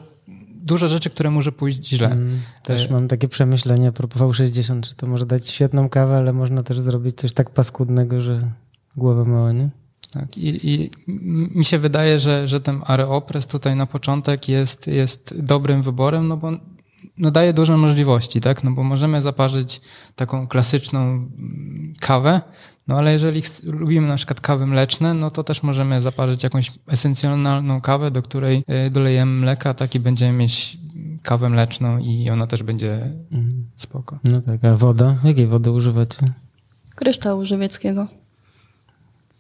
[0.67, 2.11] dużo rzeczy, które może pójść źle.
[2.11, 6.33] Mm, też mam takie przemyślenia a propos V60, że to może dać świetną kawę, ale
[6.33, 8.51] można też zrobić coś tak paskudnego, że
[8.97, 9.71] głowę mała, nie?
[10.11, 10.91] Tak, i, i
[11.59, 16.37] mi się wydaje, że, że ten Areopress tutaj na początek jest, jest dobrym wyborem, no
[16.37, 16.53] bo
[17.19, 18.65] no daje duże możliwości, tak?
[18.65, 19.81] No bo możemy zaparzyć
[20.17, 21.29] taką klasyczną
[22.01, 22.41] kawę,
[22.89, 27.81] no ale jeżeli lubimy na przykład kawy mleczne, no to też możemy zaparzyć jakąś esencjonalną
[27.81, 30.79] kawę, do której e, dolejemy mleka, tak i będziemy mieć
[31.23, 32.95] kawę mleczną i ona też będzie
[33.33, 33.67] mhm.
[33.77, 34.19] spoko.
[34.25, 35.17] No tak, a woda?
[35.25, 36.33] Jakiej wody używacie?
[36.95, 38.07] Kryształu żywieckiego.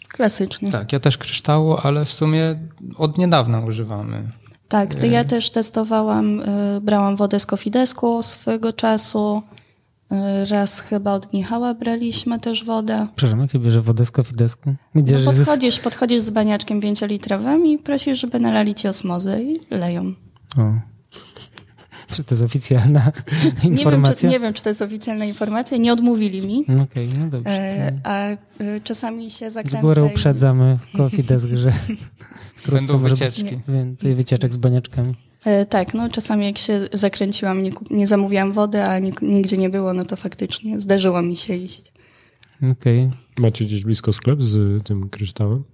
[0.09, 0.73] Klasycznie.
[0.73, 4.33] Tak, ja też kryształu, ale w sumie od niedawna używamy.
[4.69, 9.43] Tak, to ja też testowałam, e, brałam wodę z Kofidesku swego czasu,
[10.51, 13.07] Raz chyba od Michała braliśmy też wodę.
[13.17, 14.75] Przepraszam, jak bierze wodę z kofidesku?
[14.95, 20.13] Gdzie no podchodzisz, podchodzisz z baniaczkiem pięciolitrowym i prosisz, żeby nalali ci osmozę i leją.
[20.59, 20.96] O.
[22.11, 23.13] Czy to jest oficjalna
[23.65, 23.71] informacja?
[23.71, 25.77] Nie wiem, czy, nie wiem, czy to jest oficjalna informacja.
[25.77, 26.63] Nie odmówili mi.
[26.63, 27.51] Okej, okay, no dobrze.
[27.51, 28.37] E, a e,
[28.85, 29.79] czasami się zakręca...
[29.79, 31.73] Z góry uprzedzamy w Cofidesk, że
[32.73, 33.59] będą wycieczki.
[33.69, 35.15] Więcej wycieczek z baniaczkami.
[35.45, 39.71] E, tak, no czasami jak się zakręciłam, nie, nie zamówiłam wody, a nie, nigdzie nie
[39.71, 41.93] było, no to faktycznie zdarzyło mi się iść.
[42.57, 43.07] Okej.
[43.07, 43.19] Okay.
[43.39, 45.65] Macie gdzieś blisko sklep z tym kryształem?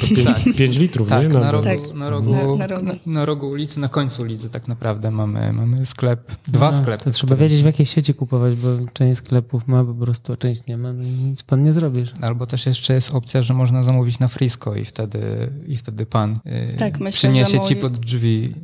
[0.00, 0.24] To 5
[0.56, 0.80] tak.
[0.80, 1.28] litrów, tak, nie?
[1.28, 1.94] Na, na, rogu, tak.
[1.94, 2.90] na, rogu, na, na, rogu.
[3.06, 7.04] na, rogu ulicy, na końcu ulicy tak naprawdę mamy, mamy sklep, dwa no, sklepy.
[7.04, 10.66] To trzeba wiedzieć w jakiej sieci kupować, bo część sklepów ma po prostu, a część
[10.66, 12.12] nie ma, no i nic pan nie zrobisz.
[12.20, 16.38] Albo też jeszcze jest opcja, że można zamówić na Frisco i wtedy, i wtedy pan
[16.44, 17.66] yy, tak, myślę, przyniesie mój...
[17.66, 18.54] ci pod drzwi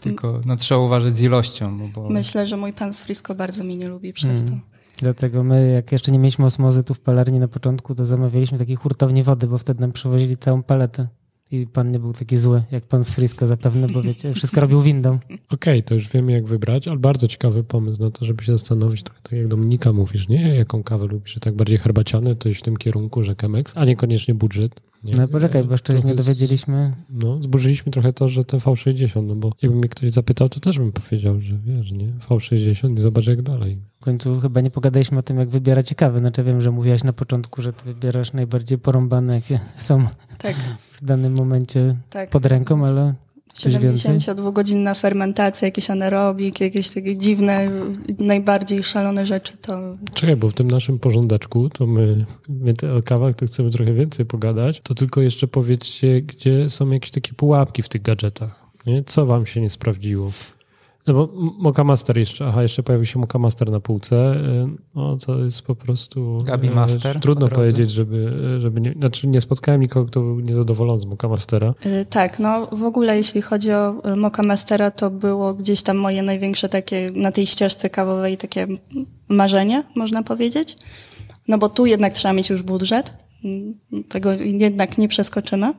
[0.00, 1.90] tylko no, trzeba uważać z ilością.
[1.94, 2.10] Bo...
[2.10, 4.60] Myślę, że mój pan z Frisco bardzo mnie nie lubi przez mm.
[4.60, 4.69] to.
[5.00, 8.76] Dlatego my, jak jeszcze nie mieliśmy osmozy tu w palarni na początku, to zamawialiśmy takiej
[8.76, 11.06] hurtowni wody, bo wtedy nam przywozili całą paletę.
[11.50, 14.82] i pan nie był taki zły, jak pan z Frisco zapewne, bo wiecie, wszystko robił
[14.82, 15.18] windą.
[15.50, 19.02] Okej, to już wiemy jak wybrać, ale bardzo ciekawy pomysł na to, żeby się zastanowić,
[19.02, 20.54] trochę tak jak Dominika mówisz, nie?
[20.54, 23.84] Jaką kawę lubisz, że tak bardziej herbaciane, to iść w tym kierunku, że Chemex, a
[23.84, 24.80] niekoniecznie budżet.
[25.04, 25.12] Nie?
[25.16, 26.92] No poczekaj, bo jeszcze nie z- dowiedzieliśmy.
[27.10, 30.78] No, zburzyliśmy trochę to, że te V60, no bo jakby mnie ktoś zapytał, to też
[30.78, 32.12] bym powiedział, że wiesz, nie?
[32.28, 33.78] V60 i zobacz jak dalej.
[34.00, 36.18] W końcu chyba nie pogadaliśmy o tym, jak wybieracie kawę.
[36.18, 40.06] Znaczy wiem, że mówiłaś na początku, że ty wybierasz najbardziej porąbane, jakie są
[40.38, 40.54] Tak,
[40.92, 42.30] w danym momencie tak.
[42.30, 43.14] pod ręką, ale?
[43.68, 47.70] 72-godzinna fermentacja, jakiś anaerobik, jakieś takie dziwne,
[48.18, 53.02] najbardziej szalone rzeczy, to Czekaj, bo w tym naszym porządeczku, to my, my te, o
[53.02, 57.82] kawach to chcemy trochę więcej pogadać, to tylko jeszcze powiedzcie, gdzie są jakieś takie pułapki
[57.82, 58.64] w tych gadżetach.
[58.86, 59.04] Nie?
[59.04, 60.30] Co wam się nie sprawdziło?
[61.12, 64.68] No bo M- Mocha Master jeszcze, aha, jeszcze pojawił się Mocha Master na półce, y,
[64.94, 66.38] no to jest po prostu...
[66.46, 71.00] Gabi y, Master Trudno powiedzieć, żeby, żeby nie, znaczy nie spotkałem nikogo, kto był niezadowolony
[71.00, 71.74] z Mocha Mastera.
[71.86, 76.22] Y, Tak, no w ogóle jeśli chodzi o Mocha Mastera, to było gdzieś tam moje
[76.22, 78.66] największe takie na tej ścieżce kawowej takie
[79.28, 80.76] marzenie, można powiedzieć.
[81.48, 83.74] No bo tu jednak trzeba mieć już budżet, Mm,
[84.08, 85.72] tego jednak nie przeskoczymy.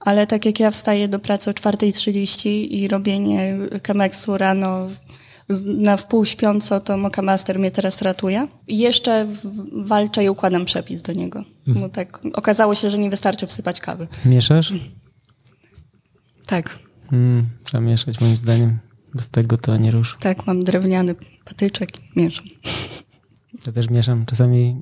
[0.00, 3.56] Ale tak jak ja wstaję do pracy o 4.30 i robienie
[3.86, 4.88] Chemexu rano
[5.64, 8.48] na wpół śpiąco, to Mocha Master mnie teraz ratuje.
[8.66, 9.26] I jeszcze
[9.72, 11.44] walczę i układam przepis do niego.
[11.66, 14.08] Bo tak okazało się, że nie wystarczy wsypać kawy.
[14.24, 14.72] Mieszasz?
[16.46, 16.78] Tak,
[17.12, 18.78] Mm, trzeba mieszać moim zdaniem.
[19.14, 20.16] Bez tego to nie rusz.
[20.20, 22.46] Tak, mam drewniany patyczek i mieszam.
[23.66, 24.26] Ja też mieszam.
[24.26, 24.80] Czasami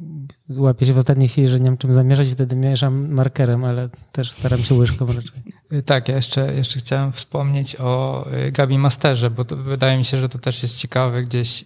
[0.49, 3.89] łapię się w ostatniej chwili, że nie mam czym zamieszać i wtedy mieszam markerem, ale
[4.13, 5.43] też staram się łyżką raczej.
[5.73, 10.17] Y, Tak, ja jeszcze, jeszcze chciałem wspomnieć o y, Gabi Masterze, bo wydaje mi się,
[10.19, 11.65] że to też jest ciekawe gdzieś.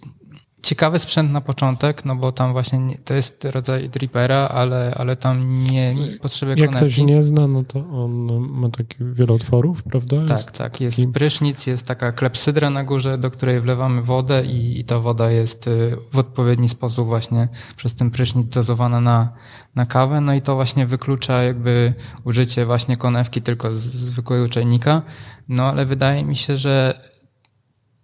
[0.63, 5.17] Ciekawy sprzęt na początek, no bo tam właśnie nie, to jest rodzaj dripera, ale, ale
[5.17, 9.83] tam nie, nie potrzebuje Jak ktoś nie zna, no to on ma takie wiele otworów,
[9.83, 10.17] prawda?
[10.17, 10.81] Tak, Jest tak.
[10.81, 14.99] Jest taki- prysznic, jest taka klepsydra na górze, do której wlewamy wodę i, i ta
[14.99, 19.33] woda jest y, w odpowiedni sposób właśnie przez ten prysznic dozowana na,
[19.75, 20.21] na kawę.
[20.21, 21.95] No i to właśnie wyklucza jakby
[22.25, 25.03] użycie właśnie konewki tylko z zwykłego czajnika.
[25.49, 27.01] No ale wydaje mi się, że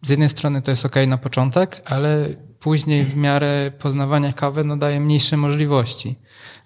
[0.02, 2.28] z jednej strony to jest ok na początek, ale
[2.60, 6.16] później w miarę poznawania kawy no daje mniejsze możliwości.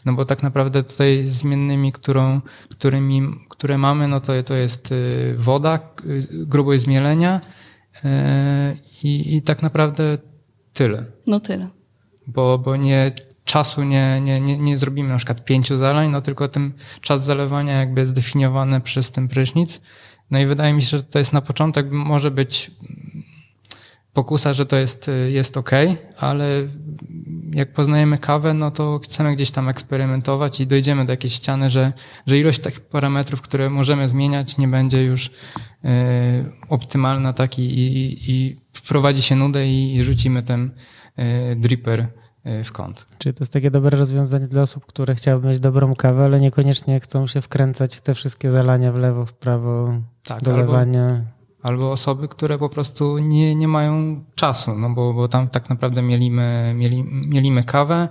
[0.05, 5.35] No bo tak naprawdę tutaj zmiennymi, którą, którymi, które mamy, no to, to jest y,
[5.39, 8.09] woda, y, grubość zmielenia y,
[9.03, 10.19] i, i tak naprawdę
[10.73, 11.05] tyle.
[11.27, 11.69] No tyle.
[12.27, 13.13] Bo, bo nie
[13.45, 17.79] czasu nie, nie, nie, nie zrobimy na przykład pięciu zalań, no tylko ten czas zalewania
[17.79, 19.81] jakby jest zdefiniowany przez ten prysznic.
[20.31, 22.71] No i wydaje mi się, że to jest na początek, może być
[24.13, 25.71] pokusa, że to jest, y, jest ok,
[26.19, 26.47] ale
[27.53, 31.93] jak poznajemy kawę, no to chcemy gdzieś tam eksperymentować i dojdziemy do jakiejś ściany, że,
[32.27, 35.31] że ilość takich parametrów, które możemy zmieniać, nie będzie już y,
[36.69, 40.71] optymalna tak i, i, i wprowadzi się nudę i, i rzucimy ten
[41.19, 43.05] y, dripper y, w kąt.
[43.19, 47.01] Czyli to jest takie dobre rozwiązanie dla osób, które chciałyby mieć dobrą kawę, ale niekoniecznie
[47.01, 51.05] chcą się wkręcać w te wszystkie zalania w lewo, w prawo, Tak, dolewania.
[51.09, 56.03] albo osoby, które po prostu nie, nie mają czasu, no bo, bo tam tak naprawdę
[56.03, 58.09] mielimy, mieli, mielimy kawę,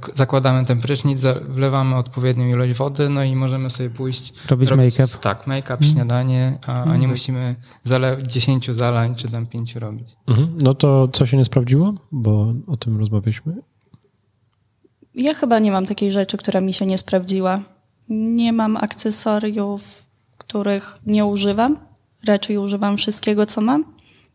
[0.00, 4.98] k- zakładamy ten prysznic, wlewamy odpowiednią ilość wody, no i możemy sobie pójść Robić robić-
[4.98, 5.18] make-up.
[5.22, 10.08] Tak, make-up, śniadanie, a, a nie musimy zale- 10 zalań czy tam 5 robić.
[10.26, 10.58] Mhm.
[10.62, 11.94] No to co się nie sprawdziło?
[12.12, 13.54] Bo o tym rozmawialiśmy.
[15.14, 17.60] Ja chyba nie mam takiej rzeczy, która mi się nie sprawdziła.
[18.08, 20.06] Nie mam akcesoriów,
[20.38, 21.76] których nie używam.
[22.26, 23.84] Raczej używam wszystkiego, co mam.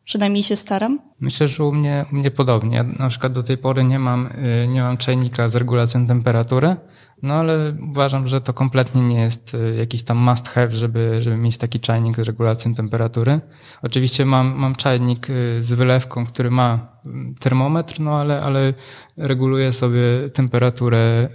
[0.10, 1.00] Przynajmniej się staram.
[1.20, 2.76] Myślę, że u mnie, u mnie podobnie.
[2.76, 4.28] Ja na przykład do tej pory nie mam,
[4.64, 6.76] y, nie mam czajnika z regulacją temperatury,
[7.22, 11.38] no ale uważam, że to kompletnie nie jest y, jakiś tam must have, żeby, żeby
[11.38, 13.40] mieć taki czajnik z regulacją temperatury.
[13.82, 18.74] Oczywiście mam, mam czajnik y, z wylewką, który ma mm, termometr, no ale, ale
[19.18, 20.02] reguluję sobie
[20.34, 21.30] temperaturę,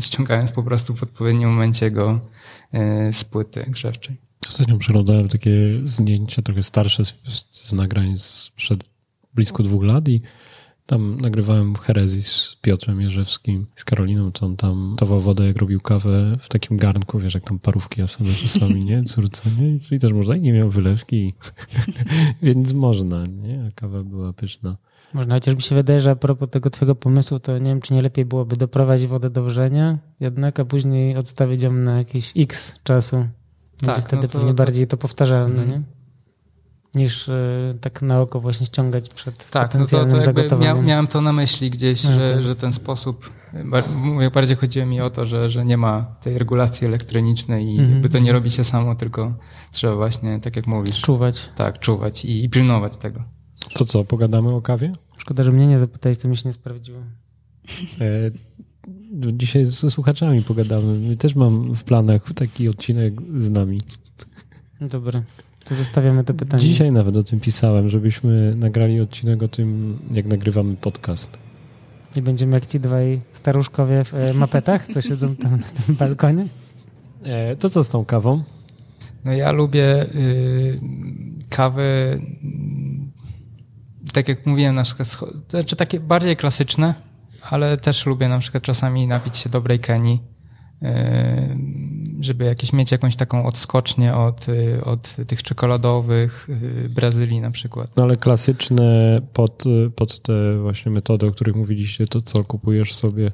[0.00, 2.20] ściągając po prostu w odpowiednim momencie go
[3.12, 4.29] z płyty grzewczej.
[4.50, 7.14] Ostatnio przeglądałem takie zdjęcia trochę starsze z,
[7.50, 8.84] z nagrań sprzed
[9.34, 10.20] blisko dwóch lat i
[10.86, 15.80] tam nagrywałem herezji z Piotrem Jerzewskim, z Karoliną, to on tam dawał wodę, jak robił
[15.80, 19.04] kawę w takim garnku, wiesz, jak tam parówki jasne czasami, nie?
[19.04, 19.96] Córce, nie?
[19.96, 21.34] I też można, i nie miał wylewki,
[22.42, 23.64] więc można, nie?
[23.68, 24.76] A kawa była pyszna.
[25.14, 27.94] Można, chociaż mi się wydaje, że a propos tego twojego pomysłu, to nie wiem, czy
[27.94, 32.78] nie lepiej byłoby doprowadzić wodę do wrzenia jednak, a później odstawić ją na jakiś x
[32.82, 33.26] czasu.
[33.82, 35.70] Będzie Tak, wtedy no to- pewnie to- bardziej to powtarzalne, Mhm.
[35.70, 36.00] nie?
[36.94, 40.06] niż y, tak na oko właśnie ściągać przed tak, no to,
[40.48, 42.42] to mia, miałem to na myśli gdzieś, no, że, tak.
[42.42, 43.30] że ten sposób,
[44.34, 47.90] bardziej chodziło mi o to, że, że nie ma tej regulacji elektronicznej i mhm.
[47.92, 49.34] jakby to nie robi się samo, tylko
[49.72, 51.00] trzeba właśnie, tak jak mówisz.
[51.02, 51.50] Czuwać.
[51.56, 53.24] Tak, czuwać i, i pilnować tego.
[53.74, 54.92] To co, pogadamy o kawie?
[55.18, 57.00] Szkoda, że mnie nie zapytałeś, co mi się nie sprawdziło.
[59.32, 60.98] Dzisiaj ze słuchaczami pogadamy.
[61.08, 63.78] My też mam w planach taki odcinek z nami.
[64.80, 65.22] Dobra,
[65.64, 66.62] to zostawiamy to pytanie.
[66.62, 71.30] Dzisiaj nawet o tym pisałem, żebyśmy nagrali odcinek o tym, jak nagrywamy podcast.
[72.16, 76.46] Nie będziemy jak ci dwaj staruszkowie w e, mapetach, co siedzą tam na tym balkonie?
[77.24, 78.42] E, to co z tą kawą?
[79.24, 80.80] No ja lubię y,
[81.48, 82.20] kawy,
[84.12, 86.94] tak jak mówiłem, na przykład, znaczy takie bardziej klasyczne,
[87.42, 90.22] ale też lubię na przykład czasami napić się dobrej Kenii,
[90.82, 90.86] y,
[92.20, 96.48] żeby jakieś mieć jakąś taką odskocznię od, y, od tych czekoladowych
[96.84, 97.90] y, Brazylii na przykład.
[97.96, 99.64] No ale klasyczne pod,
[99.96, 103.32] pod te właśnie metody, o których mówiliście, to co, kupujesz sobie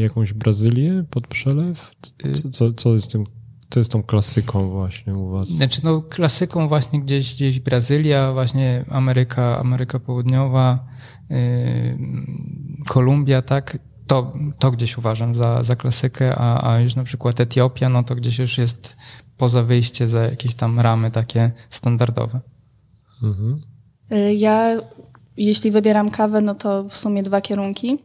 [0.00, 1.90] jakąś Brazylię pod przelew?
[2.34, 3.26] Co, co, co jest tym
[3.68, 5.48] to jest tą klasyką właśnie u was?
[5.48, 10.86] Znaczy no klasyką właśnie gdzieś, gdzieś Brazylia, właśnie Ameryka, Ameryka Południowa,
[12.88, 13.78] Kolumbia, tak?
[14.06, 18.14] To, to gdzieś uważam za, za klasykę, a, a już na przykład Etiopia, no to
[18.14, 18.96] gdzieś już jest
[19.36, 22.40] poza wyjście za jakieś tam ramy takie standardowe.
[23.22, 23.62] Mhm.
[24.12, 24.76] Y, ja,
[25.36, 27.98] jeśli wybieram kawę, no to w sumie dwa kierunki.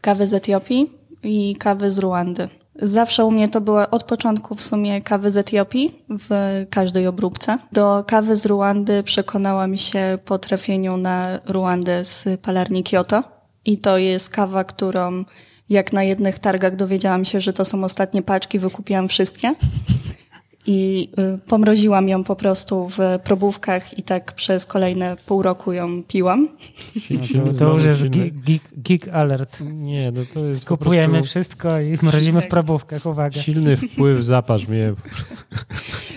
[0.00, 2.48] Kawy z Etiopii i kawy z Ruandy.
[2.82, 6.30] Zawsze u mnie to były od początku w sumie kawy z Etiopii w
[6.70, 7.58] każdej obróbce.
[7.72, 13.33] Do kawy z Ruandy przekonałam się po trafieniu na Ruandę z palarni Kyoto.
[13.64, 15.24] I to jest kawa, którą
[15.70, 19.54] jak na jednych targach dowiedziałam się, że to są ostatnie paczki, wykupiłam wszystkie
[20.66, 26.02] i y, pomroziłam ją po prostu w probówkach i tak przez kolejne pół roku ją
[26.02, 26.48] piłam.
[27.10, 29.60] No to, to już jest geek, geek, alert.
[29.60, 33.42] Nie, no to jest Kupujemy wszystko i mrozimy w probówkach, uwaga.
[33.42, 34.94] Silny wpływ, zapasz mnie.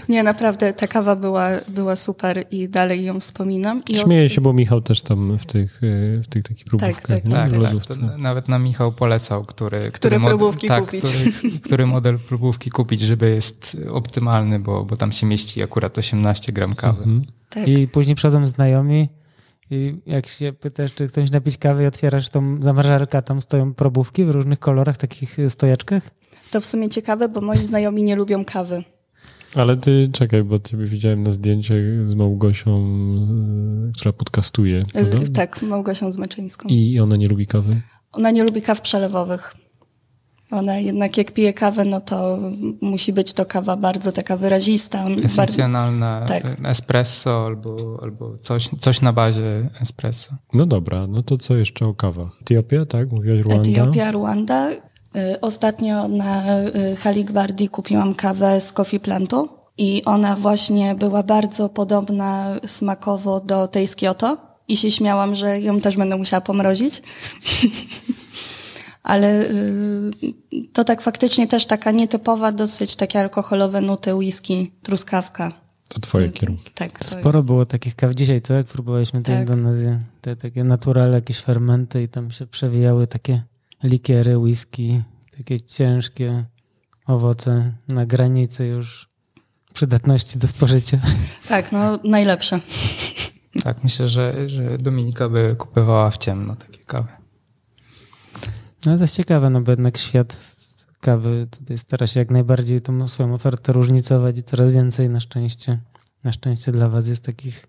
[0.10, 3.82] Nie, naprawdę ta kawa była, była super i dalej ją wspominam.
[3.90, 7.02] I Śmieję się, bo Michał też tam w tych, y, w tych takich próbówkach.
[7.02, 11.04] Tak, tak, tak, tak Nawet na Michał polecał, który, który, który próbówki tak, kupić.
[11.04, 16.54] Który, który model próbówki kupić, żeby jest optymalny bo, bo tam się mieści akurat 18
[16.54, 17.04] gram kawy.
[17.04, 17.22] Mhm.
[17.50, 17.68] Tak.
[17.68, 19.10] I później przychodzą znajomi
[19.72, 24.26] i jak się pytasz, czy chcesz napić kawy i otwierasz tą zamrażarkę, tam stoją probówki
[24.26, 26.04] w różnych kolorach, takich stojaczkach?
[26.52, 28.84] To w sumie ciekawe, bo moi znajomi nie lubią kawy.
[29.56, 32.88] Ale ty czekaj, bo ciebie widziałem na zdjęciach z Małgosią,
[33.96, 34.84] która podcastuje.
[34.96, 36.70] Z, tak, Małgosią Zmeczyńską.
[36.70, 37.82] I ona nie lubi kawy?
[38.12, 39.56] Ona nie lubi kaw przelewowych.
[40.52, 42.40] Ona jednak jak pije kawę, no to
[42.82, 45.06] musi być to kawa bardzo taka wyrazista.
[45.24, 46.44] Esencjonalna, tak.
[46.66, 50.36] espresso albo, albo coś, coś na bazie espresso.
[50.54, 52.38] No dobra, no to co jeszcze o kawach?
[52.42, 53.12] Etiopia, tak?
[53.12, 53.70] Mówiłaś Rwanda?
[53.70, 54.70] Etiopia, Rwanda.
[54.72, 61.24] Y, ostatnio na y, Hali Gwardii kupiłam kawę z Coffee Plantu i ona właśnie była
[61.24, 66.42] bardzo podobna smakowo do tej z Kyoto i się śmiałam, że ją też będę musiała
[66.42, 67.02] pomrozić.
[69.04, 70.12] ale y,
[70.74, 75.52] to tak faktycznie też taka nietypowa, dosyć takie alkoholowe nuty whisky, truskawka.
[75.88, 76.72] To twoje kierunki.
[76.76, 77.06] Tak.
[77.06, 78.54] Sporo było takich kaw dzisiaj, co?
[78.54, 79.40] Jak próbowaliśmy tę tak.
[79.40, 80.00] Indonezję.
[80.22, 83.44] Te takie naturalne jakieś fermenty i tam się przewijały takie
[83.84, 85.04] likiery, whisky,
[85.38, 86.46] takie ciężkie
[87.08, 89.08] owoce na granicy już
[89.74, 91.00] przydatności do spożycia.
[91.48, 92.60] Tak, no najlepsze.
[93.64, 97.10] Tak, myślę, że, że Dominika by kupowała w ciemno takie kawy.
[98.86, 100.58] No to jest ciekawe, no bo jednak świat
[101.00, 105.80] kawy tutaj stara się jak najbardziej tą swoją ofertę różnicować i coraz więcej na szczęście.
[106.24, 107.66] Na szczęście dla was jest takich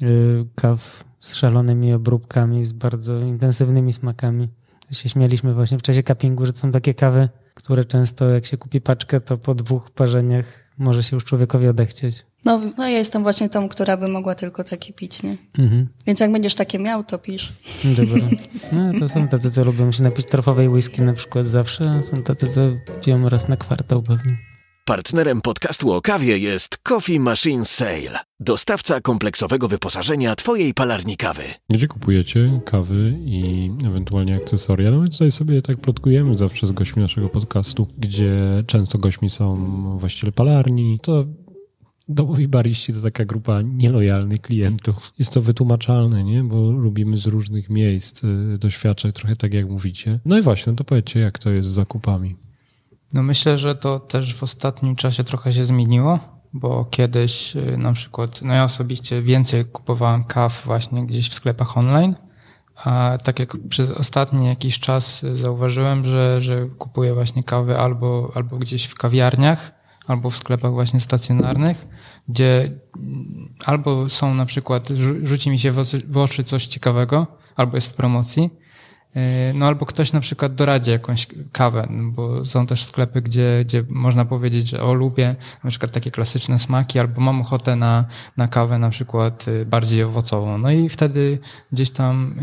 [0.00, 4.48] yy, kaw z szalonymi obróbkami, z bardzo intensywnymi smakami.
[4.90, 8.56] Się śmialiśmy właśnie w czasie cuppingu, że to są takie kawy, które często jak się
[8.56, 12.26] kupi paczkę, to po dwóch parzeniach może się już człowiekowi odechcieć.
[12.44, 15.36] No, no ja jestem właśnie tą, która by mogła tylko takie pić, nie?
[15.58, 15.88] Mhm.
[16.06, 17.52] Więc jak będziesz takie miał, to pisz.
[17.84, 18.28] Dobra.
[18.72, 22.22] No to są tacy, co lubią się napić torfowej whisky na przykład zawsze, a są
[22.22, 22.60] tacy, co
[23.04, 24.51] piją raz na kwartał pewnie.
[24.84, 31.42] Partnerem podcastu o kawie jest Coffee Machine Sale, dostawca kompleksowego wyposażenia Twojej palarni kawy.
[31.68, 34.90] Gdzie kupujecie kawy i ewentualnie akcesoria?
[34.90, 38.34] No my tutaj sobie tak plotkujemy zawsze z gośćmi naszego podcastu, gdzie
[38.66, 40.98] często gośćmi są właściciele palarni.
[41.02, 41.24] To
[42.08, 45.12] Domowi bariści to taka grupa nielojalnych klientów.
[45.18, 46.44] Jest to wytłumaczalne, nie?
[46.44, 50.20] Bo lubimy z różnych miejsc y, doświadczać, trochę tak jak mówicie.
[50.24, 52.36] No i właśnie, no to powiedzcie, jak to jest z zakupami.
[53.12, 56.18] No myślę, że to też w ostatnim czasie trochę się zmieniło,
[56.52, 61.78] bo kiedyś y, na przykład, no ja osobiście więcej kupowałem kaw właśnie gdzieś w sklepach
[61.78, 62.14] online,
[62.84, 68.56] a tak jak przez ostatni jakiś czas zauważyłem, że, że kupuję właśnie kawy albo, albo
[68.56, 69.72] gdzieś w kawiarniach,
[70.06, 71.88] albo w sklepach właśnie stacjonarnych,
[72.28, 72.70] gdzie
[73.64, 74.88] albo są na przykład,
[75.22, 75.72] rzuci mi się
[76.08, 78.50] w oczy coś ciekawego, albo jest w promocji,
[79.54, 83.84] no albo ktoś na przykład doradzi jakąś kawę, no bo są też sklepy, gdzie, gdzie
[83.88, 88.04] można powiedzieć, że o lubię na przykład takie klasyczne smaki, albo mam ochotę na,
[88.36, 90.58] na kawę na przykład y, bardziej owocową.
[90.58, 91.38] No i wtedy
[91.72, 92.34] gdzieś tam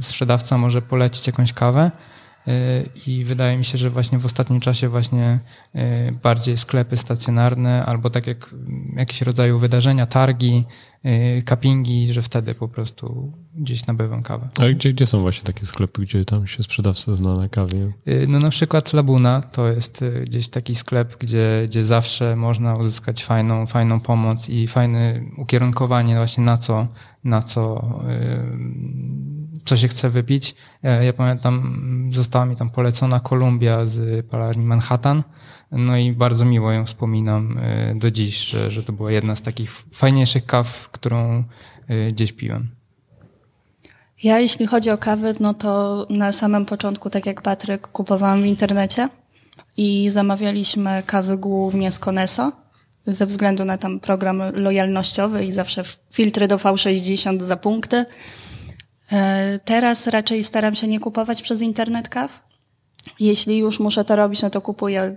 [0.00, 1.90] y, sprzedawca może polecić jakąś kawę,
[3.06, 5.38] i wydaje mi się, że właśnie w ostatnim czasie właśnie
[5.74, 8.54] e, bardziej sklepy stacjonarne albo tak jak
[8.96, 10.64] jakieś rodzaju wydarzenia, targi,
[11.04, 14.48] e, cuppingi, że wtedy po prostu gdzieś nabywam kawę.
[14.58, 17.92] A gdzie, gdzie są właśnie takie sklepy, gdzie tam się sprzedawca zna na kawie?
[18.06, 23.24] E, no na przykład Labuna to jest gdzieś taki sklep, gdzie, gdzie zawsze można uzyskać
[23.24, 26.88] fajną, fajną pomoc i fajne ukierunkowanie właśnie na co,
[27.24, 27.88] na co
[29.64, 30.54] co się chce wypić.
[30.82, 35.22] Ja pamiętam, została mi tam polecona Kolumbia z palarni Manhattan.
[35.72, 39.42] No i bardzo miło ją wspominam e, do dziś, że, że to była jedna z
[39.42, 41.44] takich fajniejszych kaw, którą
[41.88, 42.68] e, gdzieś piłem.
[44.22, 48.46] Ja, jeśli chodzi o kawy, no to na samym początku, tak jak Patryk, kupowałam w
[48.46, 49.08] internecie
[49.76, 52.52] i zamawialiśmy kawy głównie z Koneso,
[53.06, 58.04] ze względu na tam program lojalnościowy i zawsze filtry do V60 za punkty.
[59.12, 62.44] E, teraz raczej staram się nie kupować przez internet kaw.
[63.20, 65.16] Jeśli już muszę to robić, no to kupuję e,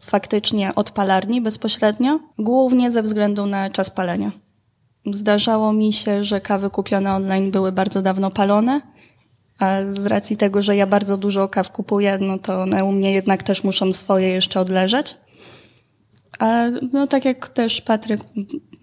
[0.00, 4.30] faktycznie od palarni bezpośrednio, głównie ze względu na czas palenia.
[5.06, 8.80] Zdarzało mi się, że kawy kupione online były bardzo dawno palone,
[9.58, 13.12] a z racji tego, że ja bardzo dużo kaw kupuję, no to one u mnie
[13.12, 15.16] jednak też muszą swoje jeszcze odleżeć.
[16.38, 18.20] A no tak jak też Patryk,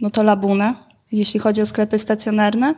[0.02, 2.76] no to Labuna, jeśli chodzi o sklepy stacjonarne.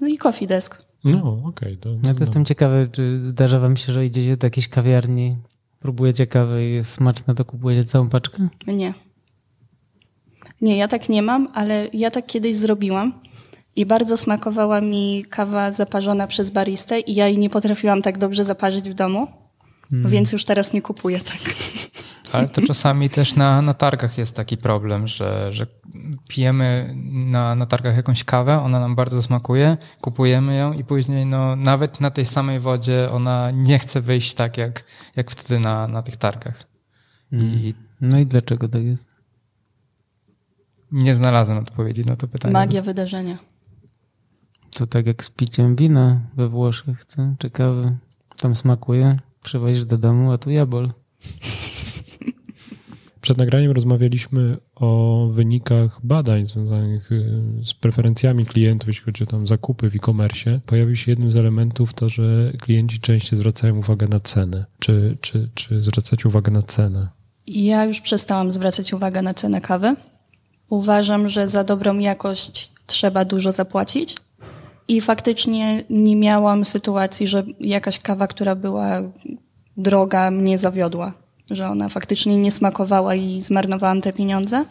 [0.00, 0.84] No i coffee desk.
[1.04, 1.78] No, okej.
[1.80, 5.36] Okay, ja to jestem ciekawy, czy zdarza wam się, że idziecie do jakiejś kawiarni,
[5.80, 8.48] próbujecie kawę i jest smaczne, to kupujecie całą paczkę?
[8.66, 8.94] Nie.
[10.60, 13.12] Nie, ja tak nie mam, ale ja tak kiedyś zrobiłam
[13.76, 18.44] i bardzo smakowała mi kawa zaparzona przez baristę i ja jej nie potrafiłam tak dobrze
[18.44, 19.26] zaparzyć w domu,
[19.90, 20.10] hmm.
[20.10, 21.54] więc już teraz nie kupuję tak.
[22.32, 25.66] Ale to czasami też na, na targach jest taki problem, że, że
[26.28, 31.56] pijemy na, na targach jakąś kawę, ona nam bardzo smakuje, kupujemy ją i później no,
[31.56, 34.84] nawet na tej samej wodzie ona nie chce wyjść tak, jak,
[35.16, 36.64] jak wtedy na, na tych targach.
[37.32, 37.36] I...
[37.36, 37.72] Mm.
[38.00, 39.06] No i dlaczego tak jest?
[40.92, 42.52] Nie znalazłem odpowiedzi na to pytanie.
[42.52, 43.38] Magia wydarzenia.
[44.70, 47.22] To tak jak z piciem wina we Włoszech, co?
[47.38, 47.96] Czy kawy
[48.36, 50.92] tam smakuje, przywozisz do domu, a tu jabol.
[53.22, 59.46] Przed nagraniem rozmawialiśmy o wynikach badań związanych y, z preferencjami klientów, jeśli chodzi o tam
[59.46, 60.60] zakupy w e-commerce.
[60.66, 64.64] Pojawił się jednym z elementów to, że klienci częściej zwracają uwagę na cenę.
[64.78, 67.08] Czy, czy, czy zwracać uwagę na cenę?
[67.46, 69.96] Ja już przestałam zwracać uwagę na cenę kawy.
[70.70, 74.16] Uważam, że za dobrą jakość trzeba dużo zapłacić.
[74.88, 79.02] I faktycznie nie miałam sytuacji, że jakaś kawa, która była
[79.76, 81.21] droga, mnie zawiodła
[81.52, 84.64] że ona faktycznie nie smakowała i zmarnowałam te pieniądze,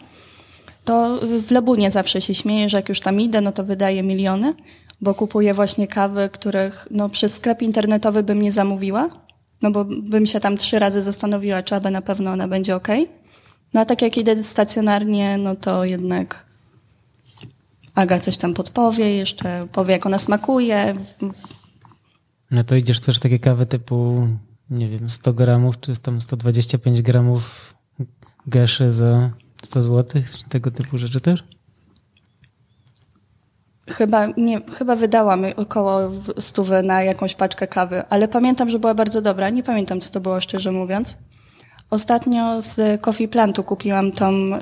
[0.84, 4.54] to w Lebunie zawsze się śmieję, że jak już tam idę, no to wydaję miliony,
[5.00, 9.08] bo kupuję właśnie kawy, których no, przez sklep internetowy bym nie zamówiła,
[9.62, 12.88] no bo bym się tam trzy razy zastanowiła, czy aby na pewno ona będzie ok.
[13.74, 16.52] No a tak jak idę stacjonarnie, no to jednak
[17.94, 20.94] Aga coś tam podpowie, jeszcze powie, jak ona smakuje.
[22.50, 24.28] No to idziesz też takie kawy typu
[24.72, 27.74] nie wiem, 100 gramów, czy tam 125 gramów
[28.46, 29.30] geszy za
[29.64, 31.44] 100 zł, tego typu rzeczy też?
[33.88, 36.00] Chyba, nie, chyba wydałam około
[36.38, 39.50] stówy na jakąś paczkę kawy, ale pamiętam, że była bardzo dobra.
[39.50, 41.16] Nie pamiętam, co to było, szczerze mówiąc.
[41.90, 44.60] Ostatnio z Coffee Plantu kupiłam tą y,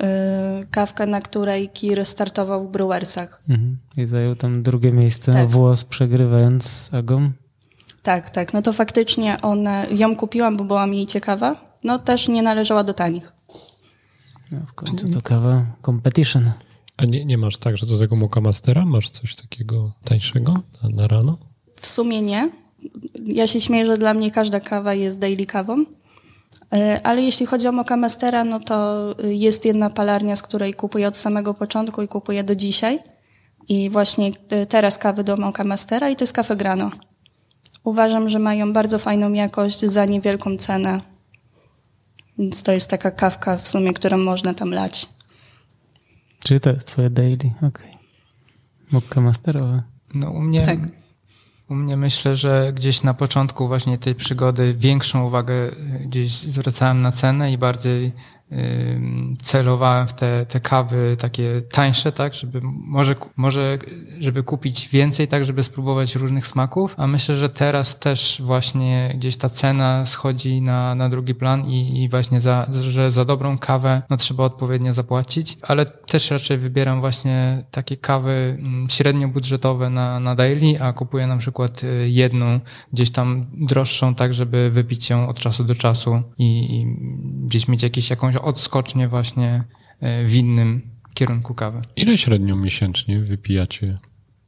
[0.71, 3.41] kawkę, na której Kir startował w Brewersach.
[3.49, 3.77] Mhm.
[3.97, 5.47] I zajął tam drugie miejsce, tak.
[5.47, 7.31] włos przegrywając z Agą.
[8.03, 8.53] Tak, tak.
[8.53, 11.75] No to faktycznie ona, ją kupiłam, bo była mi ciekawa.
[11.83, 13.33] No też nie należała do tanich.
[14.51, 16.51] No, w końcu to kawa competition.
[16.97, 20.89] A nie, nie masz tak, że do tego Moka Mastera masz coś takiego tańszego na,
[20.89, 21.37] na rano?
[21.81, 22.49] W sumie nie.
[23.25, 25.85] Ja się śmieję, że dla mnie każda kawa jest daily kawą.
[26.73, 31.07] E, ale jeśli chodzi o Moka Mastera, no to jest jedna palarnia, z której kupuję
[31.07, 32.99] od samego początku i kupuję do dzisiaj.
[33.67, 34.31] I właśnie
[34.69, 36.91] teraz kawy do Moka Mastera i to jest kafe Grano.
[37.83, 41.01] Uważam, że mają bardzo fajną jakość za niewielką cenę.
[42.37, 45.09] Więc to jest taka kawka w sumie, którą można tam lać.
[46.43, 47.67] Czyli to jest twoje daily, okej.
[47.67, 47.91] Okay.
[48.91, 49.83] Mokka masterowa.
[50.13, 50.79] No u mnie, Tak.
[51.69, 55.53] u mnie myślę, że gdzieś na początku właśnie tej przygody większą uwagę
[56.05, 58.11] gdzieś zwracałem na cenę i bardziej
[59.41, 63.77] celowałem w te, te kawy takie tańsze, tak, żeby może, może
[64.19, 69.37] żeby kupić więcej, tak, żeby spróbować różnych smaków, a myślę, że teraz też właśnie gdzieś
[69.37, 74.01] ta cena schodzi na, na drugi plan i, i właśnie za, że za dobrą kawę
[74.09, 80.19] no, trzeba odpowiednio zapłacić, ale też raczej wybieram właśnie takie kawy mm, średnio budżetowe na,
[80.19, 82.59] na daily, a kupuję na przykład y, jedną
[82.93, 86.97] gdzieś tam droższą, tak żeby wypić ją od czasu do czasu i, i
[87.47, 89.63] gdzieś mieć jakiś, jakąś odskocznię właśnie
[90.03, 90.81] y, w innym
[91.13, 91.81] kierunku kawy.
[91.95, 93.95] Ile średnio miesięcznie wypijacie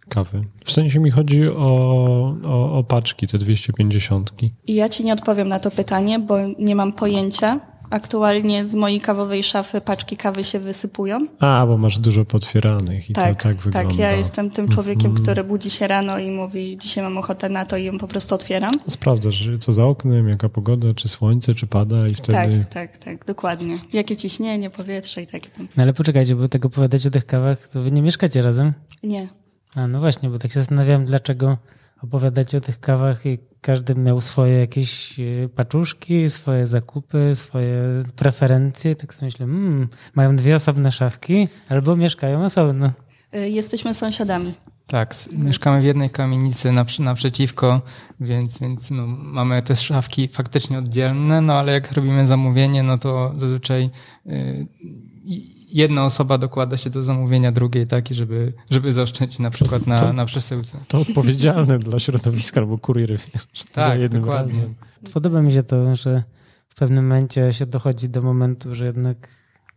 [0.09, 0.43] kawy?
[0.65, 4.33] W sensie mi chodzi o, o, o paczki, te 250.
[4.67, 7.59] I ja ci nie odpowiem na to pytanie, bo nie mam pojęcia.
[7.97, 11.27] Aktualnie z mojej kawowej szafy paczki kawy się wysypują.
[11.39, 13.89] A, bo masz dużo potwieranych i tak, to tak wygląda.
[13.89, 13.97] tak.
[13.99, 15.23] Ja jestem tym człowiekiem, Mhm.
[15.23, 18.35] który budzi się rano i mówi, dzisiaj mam ochotę na to i ją po prostu
[18.35, 18.71] otwieram.
[18.87, 22.33] Sprawdzasz, co za oknem, jaka pogoda, czy słońce, czy pada i wtedy...
[22.63, 23.77] Tak, tak, tak, dokładnie.
[23.93, 25.67] Jakie ciśnienie, powietrze i takie tam.
[25.77, 28.73] No ale poczekajcie, bo tak opowiadacie o tych kawach, to wy nie mieszkacie razem?
[29.03, 29.27] Nie.
[29.75, 31.57] A no właśnie, bo tak się zastanawiałem, dlaczego
[32.03, 38.95] opowiadacie o tych kawach i każdy miał swoje jakieś e, paczuszki, swoje zakupy, swoje preferencje.
[38.95, 42.91] Tak sobie myślę, hmm, mają dwie osobne szafki albo mieszkają osobno.
[43.35, 44.53] Y, Jesteśmy sąsiadami.
[44.87, 47.81] Tak, mieszkamy w jednej kamienicy naprzy, naprzeciwko,
[48.19, 53.33] więc, więc no, mamy te szafki faktycznie oddzielne, no ale jak robimy zamówienie, no to
[53.37, 53.89] zazwyczaj
[54.27, 54.67] y,
[55.25, 59.87] i- jedna osoba dokłada się do zamówienia drugiej, tak, i żeby, żeby zaoszczędzić na przykład
[59.87, 60.79] na, To- na przesyłce.
[60.87, 64.53] To odpowiedzialne dla środowiska albo kurier, wiesz, za Tak, jednym dokładnie.
[64.53, 64.75] razem.
[65.13, 66.23] Podoba mi się to, że
[66.69, 69.27] w pewnym momencie się dochodzi do momentu, że jednak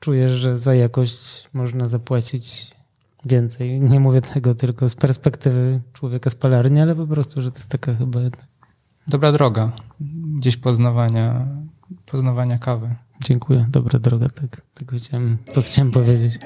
[0.00, 2.70] czujesz, że za jakość można zapłacić
[3.24, 3.80] więcej.
[3.80, 7.68] Nie mówię tego tylko z perspektywy człowieka z palarni, ale po prostu, że to jest
[7.68, 8.46] taka chyba jednak.
[9.08, 9.72] Dobra droga
[10.38, 11.46] gdzieś poznawania,
[12.06, 12.94] poznawania kawy.
[13.28, 14.60] Dziękuję, dobra droga, tak.
[14.74, 16.38] Tylko chciałem, to chciałem powiedzieć.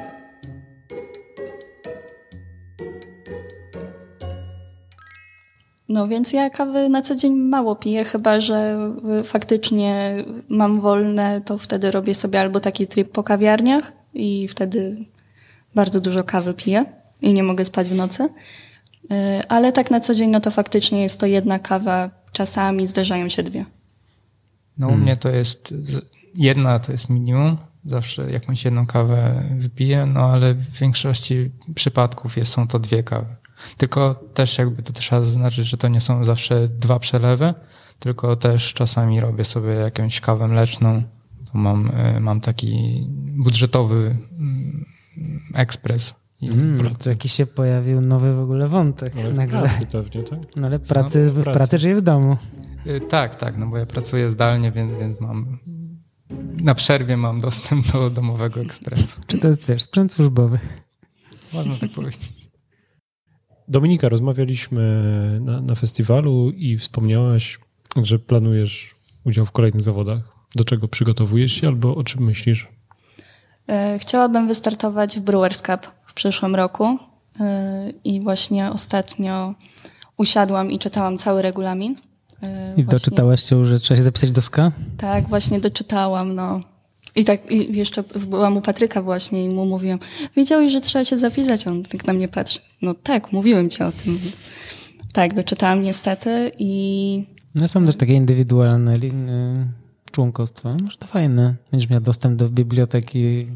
[5.89, 8.79] No więc ja kawy na co dzień mało piję, chyba że
[9.21, 10.15] y, faktycznie
[10.49, 15.05] mam wolne, to wtedy robię sobie albo taki trip po kawiarniach i wtedy
[15.75, 16.85] bardzo dużo kawy piję
[17.23, 18.23] i nie mogę spać w nocy.
[18.25, 18.29] Y,
[19.49, 23.43] Ale tak na co dzień, no to faktycznie jest to jedna kawa, czasami zdarzają się
[23.43, 23.65] dwie.
[24.79, 25.75] No u mnie to jest
[26.35, 27.57] jedna to jest minimum.
[27.85, 33.37] Zawsze jakąś jedną kawę wypiję, no ale w większości przypadków jest, są to dwie kawy.
[33.77, 37.55] Tylko też jakby to trzeba zaznaczyć, że to nie są zawsze dwa przelewy,
[37.99, 41.03] tylko też czasami robię sobie jakąś kawę mleczną.
[41.55, 43.05] Mam, y, mam taki
[43.37, 44.85] budżetowy mm,
[45.55, 46.15] ekspres.
[46.43, 49.13] Mm, to jakiś się pojawił nowy w ogóle wątek.
[49.17, 49.61] Ale Nagle.
[49.61, 50.39] pracy pewnie, tak?
[50.57, 51.59] No ale pracy, w w pracy.
[51.59, 52.37] pracy, czyli w domu.
[52.87, 55.59] Y, Tak, tak, no bo ja pracuję zdalnie, więc, więc mam
[56.63, 59.21] na przerwie mam dostęp do domowego ekspresu.
[59.27, 60.59] Czy to jest, wiesz, sprzęt służbowy?
[61.53, 62.33] Można tak powiedzieć.
[63.69, 64.83] Dominika, rozmawialiśmy
[65.41, 67.59] na, na festiwalu i wspomniałaś,
[68.03, 70.37] że planujesz udział w kolejnych zawodach.
[70.55, 72.69] Do czego przygotowujesz się albo o czym myślisz?
[73.69, 76.99] E, Chciałabym wystartować w Brewers Cup w przyszłym roku
[77.41, 79.55] e, i właśnie ostatnio
[80.17, 81.97] usiadłam i czytałam cały regulamin.
[82.43, 84.73] E, I właśnie- doczytałaś się, że trzeba się zapisać do SKA?
[84.97, 86.61] Tak, właśnie doczytałam, no.
[87.17, 89.99] I tak i jeszcze byłam u Patryka właśnie i mu mówiłam,
[90.37, 91.67] wiedziałeś, że trzeba się zapisać?
[91.67, 92.61] On tak na mnie patrzy.
[92.83, 94.19] No tak, mówiłem ci o tym.
[94.19, 94.37] Więc...
[95.13, 97.25] Tak, doczytałam niestety i
[97.55, 99.11] No są też takie indywidualne y,
[100.13, 100.71] członkostwa.
[100.83, 101.55] Może to fajne.
[101.71, 103.47] Będziesz miał dostęp do biblioteki,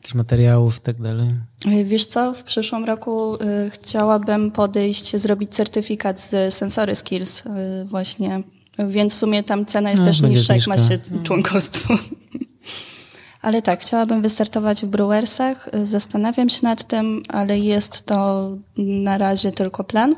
[0.00, 1.28] jakichś materiałów i tak dalej.
[1.66, 7.84] y, wiesz co, w przyszłym roku y, chciałabym podejść, zrobić certyfikat z Sensory Skills y,
[7.84, 8.42] właśnie,
[8.88, 11.24] więc w sumie tam cena jest No, też niższa, jak ma się zniżka.
[11.24, 11.94] członkostwo.
[13.42, 15.68] Ale tak, chciałabym wystartować w Brewersach.
[15.84, 20.14] Zastanawiam się nad tym, ale jest to na razie tylko plan.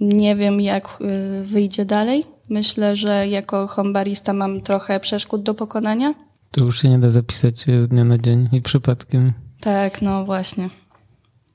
[0.00, 0.98] Nie wiem, jak
[1.42, 2.24] wyjdzie dalej.
[2.50, 6.14] Myślę, że jako homebarista mam trochę przeszkód do pokonania.
[6.50, 9.32] To już się nie da zapisać się z dnia na dzień i przypadkiem.
[9.60, 10.70] Tak, no właśnie.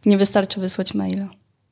[0.06, 1.30] Nie wystarczy wysłać maila.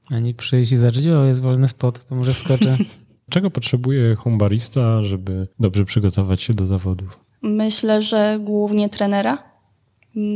[0.10, 2.78] Ani przyjść i zacząć, o jest wolny spot, to może wskoczę.
[3.30, 7.20] Czego potrzebuje homebarista, żeby dobrze przygotować się do zawodów?
[7.42, 9.38] Myślę, że głównie trenera,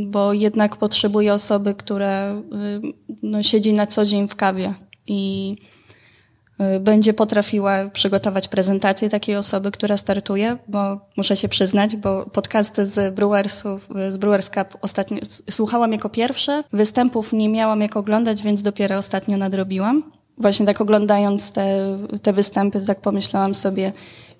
[0.06, 2.42] bo jednak potrzebuję osoby, która y,
[3.22, 4.74] no, siedzi na co dzień w kawie
[5.06, 5.56] i
[6.80, 13.14] będzie potrafiła przygotować prezentację takiej osoby, która startuje, bo muszę się przyznać, bo podcasty z
[13.14, 15.18] Brewersów, z Brewers Cup ostatnio
[15.50, 20.02] słuchałam jako pierwsze, występów nie miałam jak oglądać, więc dopiero ostatnio nadrobiłam.
[20.38, 23.92] Właśnie tak oglądając te, te występy, tak pomyślałam sobie,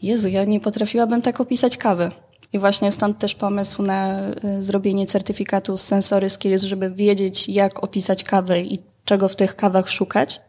[0.03, 2.11] Jezu, ja nie potrafiłabym tak opisać kawy.
[2.53, 4.21] I właśnie stąd też pomysł na
[4.59, 9.57] y, zrobienie certyfikatu z Sensory Skills, żeby wiedzieć, jak opisać kawę i czego w tych
[9.57, 10.41] kawach szukać.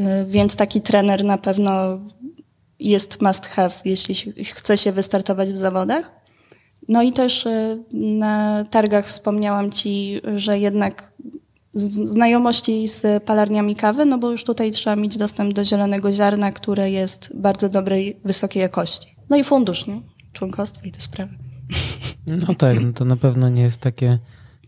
[0.00, 2.00] Y, więc taki trener na pewno
[2.78, 4.14] jest must have, jeśli
[4.44, 6.12] chce się wystartować w zawodach.
[6.88, 11.12] No i też y, na targach wspomniałam Ci, że jednak
[12.04, 16.90] znajomości z palarniami kawy, no bo już tutaj trzeba mieć dostęp do zielonego ziarna, które
[16.90, 19.16] jest bardzo dobrej, wysokiej jakości.
[19.30, 20.00] No i fundusz, nie?
[20.34, 21.34] członkostwo i te sprawy.
[22.26, 24.18] No tak, no to na pewno nie jest takie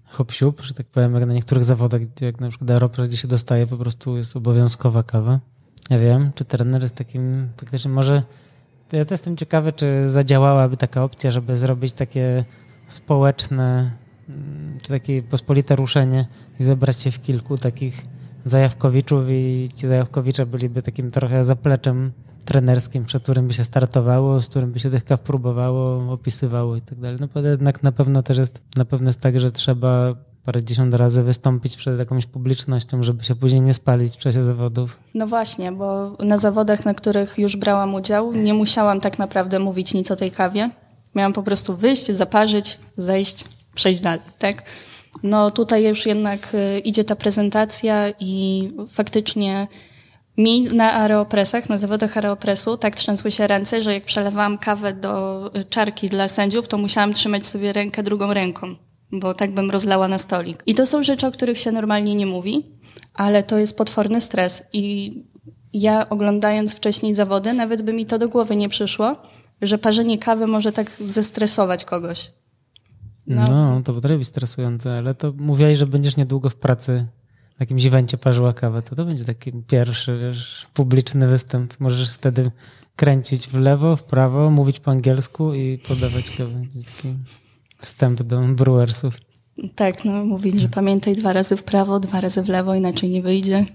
[0.08, 3.66] hop że tak powiem, jak na niektórych zawodach, jak na przykład Aeropres, gdzie się dostaje,
[3.66, 5.40] po prostu jest obowiązkowa kawa.
[5.90, 8.22] Ja wiem, czy trener jest takim, faktycznie może,
[8.92, 12.44] ja też jestem ciekawy, czy zadziałałaby taka opcja, żeby zrobić takie
[12.88, 13.90] społeczne,
[14.28, 16.26] mm, czy takie pospolite ruszenie
[16.60, 18.04] i zebrać się w kilku takich
[18.44, 22.12] zajawkowiczów i ci zajawkowicze byliby takim trochę zapleczem
[22.46, 26.80] trenerskim, przed którym by się startowało, z którym by się tych kaw próbowało, opisywało i
[26.80, 27.18] tak dalej.
[27.20, 31.22] No jednak na pewno też jest, na pewno jest tak, że trzeba parę dziesiąt razy
[31.22, 34.98] wystąpić przed jakąś publicznością, żeby się później nie spalić w czasie zawodów.
[35.14, 39.94] No właśnie, bo na zawodach, na których już brałam udział, nie musiałam tak naprawdę mówić
[39.94, 40.70] nic o tej kawie.
[41.14, 43.44] Miałam po prostu wyjść, zaparzyć, zejść,
[43.74, 44.62] przejść dalej, tak?
[45.22, 49.66] No tutaj już jednak y, idzie ta prezentacja i faktycznie
[50.38, 55.46] mi na aeropresach, na zawodach aeropresu tak trzęsły się ręce, że jak przelewałam kawę do
[55.56, 58.74] y, czarki dla sędziów, to musiałam trzymać sobie rękę drugą ręką,
[59.12, 60.62] bo tak bym rozlała na stolik.
[60.66, 62.66] I to są rzeczy, o których się normalnie nie mówi,
[63.14, 65.12] ale to jest potworny stres i
[65.72, 69.16] ja oglądając wcześniej zawody, nawet by mi to do głowy nie przyszło,
[69.62, 72.32] że parzenie kawy może tak zestresować kogoś.
[73.26, 77.06] No, no to potrafi być stresujące, ale to mówiłaś, że będziesz niedługo w pracy
[77.58, 81.80] na jakimś evencie parzyła kawę, to to będzie taki pierwszy wiesz, publiczny występ.
[81.80, 82.50] Możesz wtedy
[82.96, 86.62] kręcić w lewo, w prawo, mówić po angielsku i podawać kawę.
[86.86, 87.14] Taki
[87.78, 89.14] wstęp do brewersów.
[89.74, 93.22] Tak, no mówić, że pamiętaj dwa razy w prawo, dwa razy w lewo, inaczej nie
[93.22, 93.66] wyjdzie.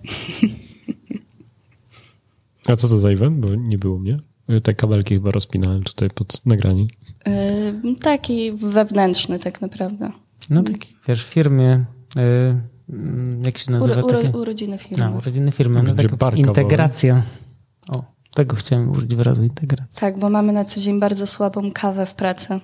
[2.68, 3.40] A co to za event?
[3.40, 4.20] Bo nie było mnie.
[4.64, 6.88] Te kabelki chyba rozpinałem tutaj pod nagranie.
[7.84, 10.12] Yy, taki wewnętrzny tak naprawdę.
[10.50, 12.62] No taki, wiesz, w firmie yy,
[13.42, 14.02] jak się nazywa?
[14.02, 15.04] Uro, uro, urodziny firmy.
[15.04, 15.84] No, urodziny firmy.
[15.84, 17.24] No, taka integracja.
[17.88, 20.02] O, tego chciałem użyć wyrazu integracja.
[20.02, 22.60] Tak, bo mamy na co dzień bardzo słabą kawę w pracy,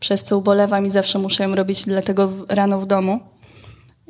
[0.00, 3.20] przez co ubolewam i zawsze muszę ją robić dlatego rano w domu.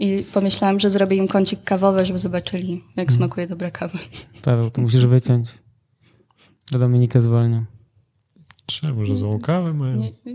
[0.00, 3.16] I pomyślałam, że zrobię im kącik kawowy, żeby zobaczyli, jak hmm.
[3.16, 3.98] smakuje dobra kawa.
[4.44, 5.54] Paweł, to musisz wyciąć.
[6.70, 7.64] Do Dominikę zwolnię.
[8.66, 9.96] Trzeba, może złą kawę mają.
[9.96, 10.34] Nie, nie,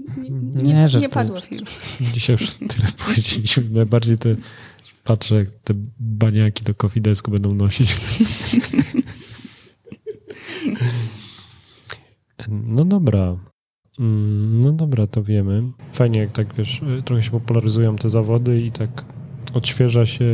[0.63, 1.65] nie, nie, nie padło film.
[2.13, 3.63] Dzisiaj już tyle powiedzieliśmy.
[3.69, 4.29] Najbardziej to
[5.03, 7.97] Patrzę, jak te baniaki do kofidesku będą nosić.
[12.47, 13.37] No dobra.
[13.99, 15.63] Mm, no dobra, to wiemy.
[15.91, 19.05] Fajnie, jak tak wiesz, trochę się popularyzują te zawody i tak
[19.53, 20.25] odświeża się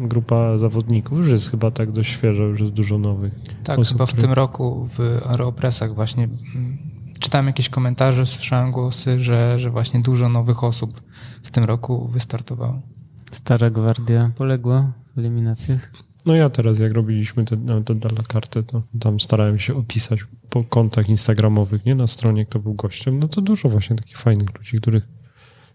[0.00, 1.18] grupa zawodników.
[1.18, 3.32] Już jest chyba tak dość świeżo, już jest dużo nowych.
[3.64, 4.22] Tak, osób, chyba w które...
[4.22, 6.78] tym roku w Aeropressach właśnie mm,
[7.18, 11.02] czytałem jakieś komentarze, słyszałem głosy, że, że właśnie dużo nowych osób
[11.42, 12.93] w tym roku wystartowało.
[13.34, 15.90] Stara gwardia poległa w eliminacjach.
[16.26, 20.20] No ja teraz, jak robiliśmy te, te karty, to tam starałem się opisać
[20.50, 23.18] po kontach instagramowych, nie na stronie, kto był gościem.
[23.18, 25.08] No to dużo właśnie takich fajnych ludzi, których,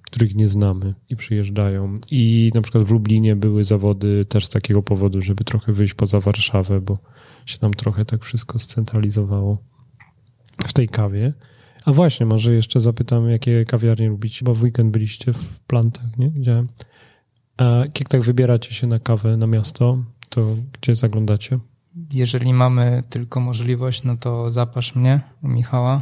[0.01, 1.99] których nie znamy i przyjeżdżają.
[2.11, 6.19] I na przykład w Lublinie były zawody też z takiego powodu, żeby trochę wyjść poza
[6.19, 6.97] Warszawę, bo
[7.45, 9.57] się tam trochę tak wszystko scentralizowało
[10.67, 11.33] w tej kawie.
[11.85, 16.29] A właśnie, może jeszcze zapytam, jakie kawiarnie lubicie, bo w weekend byliście w plantach, nie?
[16.29, 16.67] Widziałem.
[17.59, 17.63] A
[17.99, 19.97] jak tak wybieracie się na kawę na miasto,
[20.29, 21.59] to gdzie zaglądacie?
[22.13, 26.01] Jeżeli mamy tylko możliwość, no to zapasz mnie, Michała.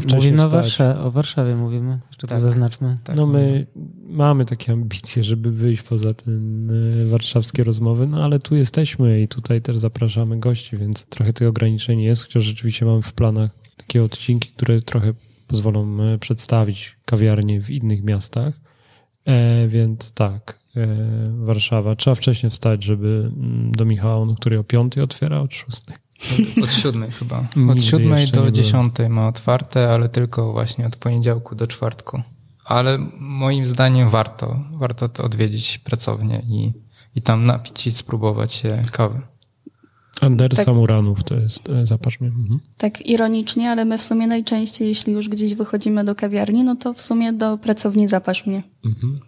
[0.00, 2.98] Wcześniej mówimy o, Warszawie, o Warszawie, mówimy, jeszcze tak, to zaznaczmy.
[3.04, 3.66] Tak, no my
[4.08, 9.28] mamy takie ambicje, żeby wyjść poza ten e, warszawskie rozmowy, no ale tu jesteśmy i
[9.28, 14.04] tutaj też zapraszamy gości, więc trochę tych ograniczeń jest, chociaż rzeczywiście mamy w planach takie
[14.04, 15.12] odcinki, które trochę
[15.46, 18.60] pozwolą e, przedstawić kawiarnie w innych miastach,
[19.24, 20.58] e, więc tak,
[21.38, 21.96] Warszawa.
[21.96, 25.96] Trzeba wcześniej wstać, żeby mm, do Michała, no, który o piątej otwiera, od szóstej.
[26.62, 27.44] Od siódmej chyba.
[27.72, 32.22] Od siódmej do dziesiątej ma otwarte, ale tylko właśnie od poniedziałku do czwartku.
[32.64, 36.72] Ale moim zdaniem warto, warto to odwiedzić pracownię i,
[37.14, 39.20] i tam napić i spróbować się kawy.
[40.20, 40.74] Andersa Tak.
[40.74, 42.30] Muranów to jest e, zapasz mnie.
[42.30, 42.60] Mhm.
[42.76, 46.94] Tak ironicznie, ale my w sumie najczęściej, jeśli już gdzieś wychodzimy do kawiarni, no to
[46.94, 48.62] w sumie do pracowni zapasz mnie.
[48.84, 49.20] Mhm.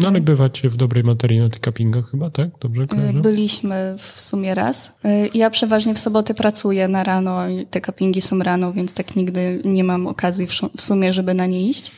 [0.00, 2.48] No ale bywacie w dobrej materii na tych cuppingach chyba, tak?
[2.60, 3.20] Dobrze Y, kojarzę?
[3.20, 4.92] Byliśmy w sumie raz.
[5.04, 9.16] Y, Ja przeważnie w sobotę pracuję na rano, i te cuppingi są rano, więc tak
[9.16, 10.46] nigdy nie mam okazji
[10.76, 11.92] w sumie, żeby na nie iść.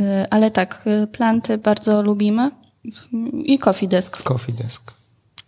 [0.00, 2.50] Y, Ale tak, planty bardzo lubimy
[3.44, 4.22] i coffee desk.
[4.22, 4.92] Coffee desk.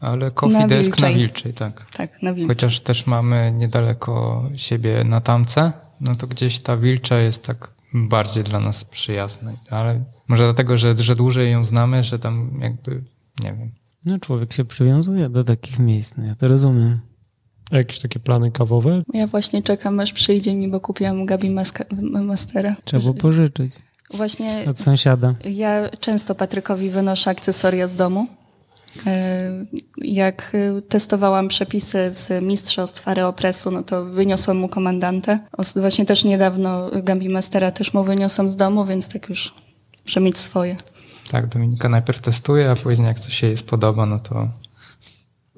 [0.00, 1.14] Ale coffee Na desk na Wilczej.
[1.16, 1.86] Wilczej, tak.
[1.96, 2.48] Tak, na wilczy.
[2.48, 8.44] Chociaż też mamy niedaleko siebie na tamce, no to gdzieś ta Wilcza jest tak bardziej
[8.44, 9.52] dla nas przyjazna.
[9.70, 13.02] Ale może dlatego, że, że dłużej ją znamy, że tam jakby,
[13.44, 13.70] nie wiem.
[14.04, 17.00] No człowiek się przywiązuje do takich miejsc, no ja to rozumiem.
[17.70, 19.02] A jakieś takie plany kawowe?
[19.14, 22.76] Ja właśnie czekam, aż przyjdzie mi, bo kupiłam Gabi Maska- Mastera.
[22.84, 23.78] Trzeba było pożyczyć
[24.14, 25.34] Właśnie od sąsiada.
[25.44, 28.26] Ja często Patrykowi wynoszę akcesoria z domu.
[29.06, 29.64] E,
[29.98, 35.38] Jak e, testowałam przepisy z Mistrzostw Areopresu, no to wyniosłam mu komandantę.
[35.76, 39.54] Właśnie też niedawno Gambi Mastera też mu wyniosłam z domu, więc tak już
[40.06, 40.76] muszę mieć swoje.
[41.30, 44.48] Tak, Dominika najpierw testuje, a później jak coś jej spodoba, no to,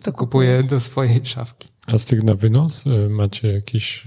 [0.05, 1.69] To kupuje do swojej szafki.
[1.87, 4.05] A z tych na wynos e, macie jakieś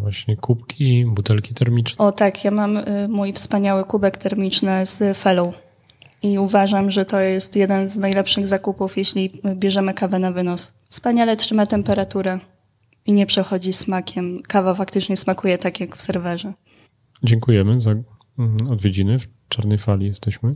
[0.00, 2.04] właśnie kubki, butelki termiczne?
[2.06, 5.54] O tak, ja mam mój wspaniały kubek termiczny z Fellow.
[6.22, 10.72] I uważam, że to jest jeden z najlepszych zakupów, jeśli bierzemy kawę na wynos.
[10.88, 12.38] Wspaniale trzyma temperaturę
[13.06, 14.42] i nie przechodzi smakiem.
[14.48, 16.52] Kawa faktycznie smakuje tak jak w serwerze.
[17.22, 19.18] Dziękujemy za mm, odwiedziny.
[19.18, 20.54] W czarnej fali jesteśmy.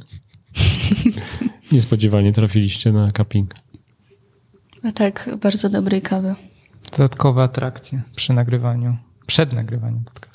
[1.72, 3.54] Niespodziewanie trafiliście na cupping.
[4.82, 6.34] A tak, bardzo dobrej kawy.
[6.90, 8.96] Dodatkowe atrakcje przy nagrywaniu,
[9.26, 10.33] przed nagrywaniem podcastu.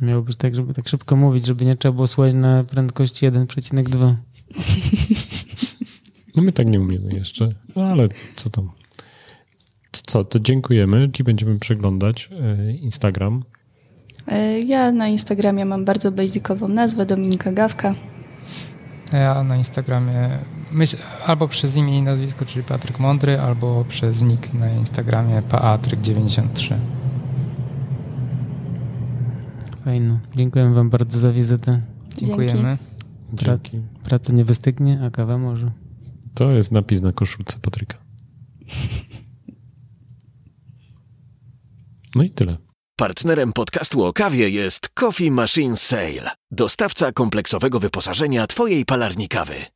[0.00, 4.14] Miało być tak, żeby tak szybko mówić, żeby nie trzeba było słuchać na prędkości 1,2.
[6.36, 8.70] No my tak nie umiemy jeszcze, no ale co tam.
[9.90, 13.44] To co, to dziękujemy i będziemy przeglądać e, Instagram.
[14.28, 17.94] E, Ja na Instagramie mam bardzo basicową nazwę, Dominika Gawka.
[19.12, 20.38] A Ja na Instagramie
[20.72, 26.76] myśl, albo przez imię i nazwisko, czyli Patryk Mądry, albo przez nick na Instagramie paatryk93.
[29.84, 30.18] Fajno.
[30.36, 31.80] Dziękuję wam bardzo za wizytę.
[32.16, 32.78] Dziękujemy.
[33.32, 33.80] Dzięki.
[34.04, 35.70] Praca nie wystygnie, a kawa może.
[36.34, 37.98] To jest napis na koszulce Patryka.
[42.14, 42.56] No i tyle.
[42.96, 49.66] Partnerem podcastu o kawie jest Coffee Machine Sale, dostawca kompleksowego wyposażenia Twojej palarni kawy.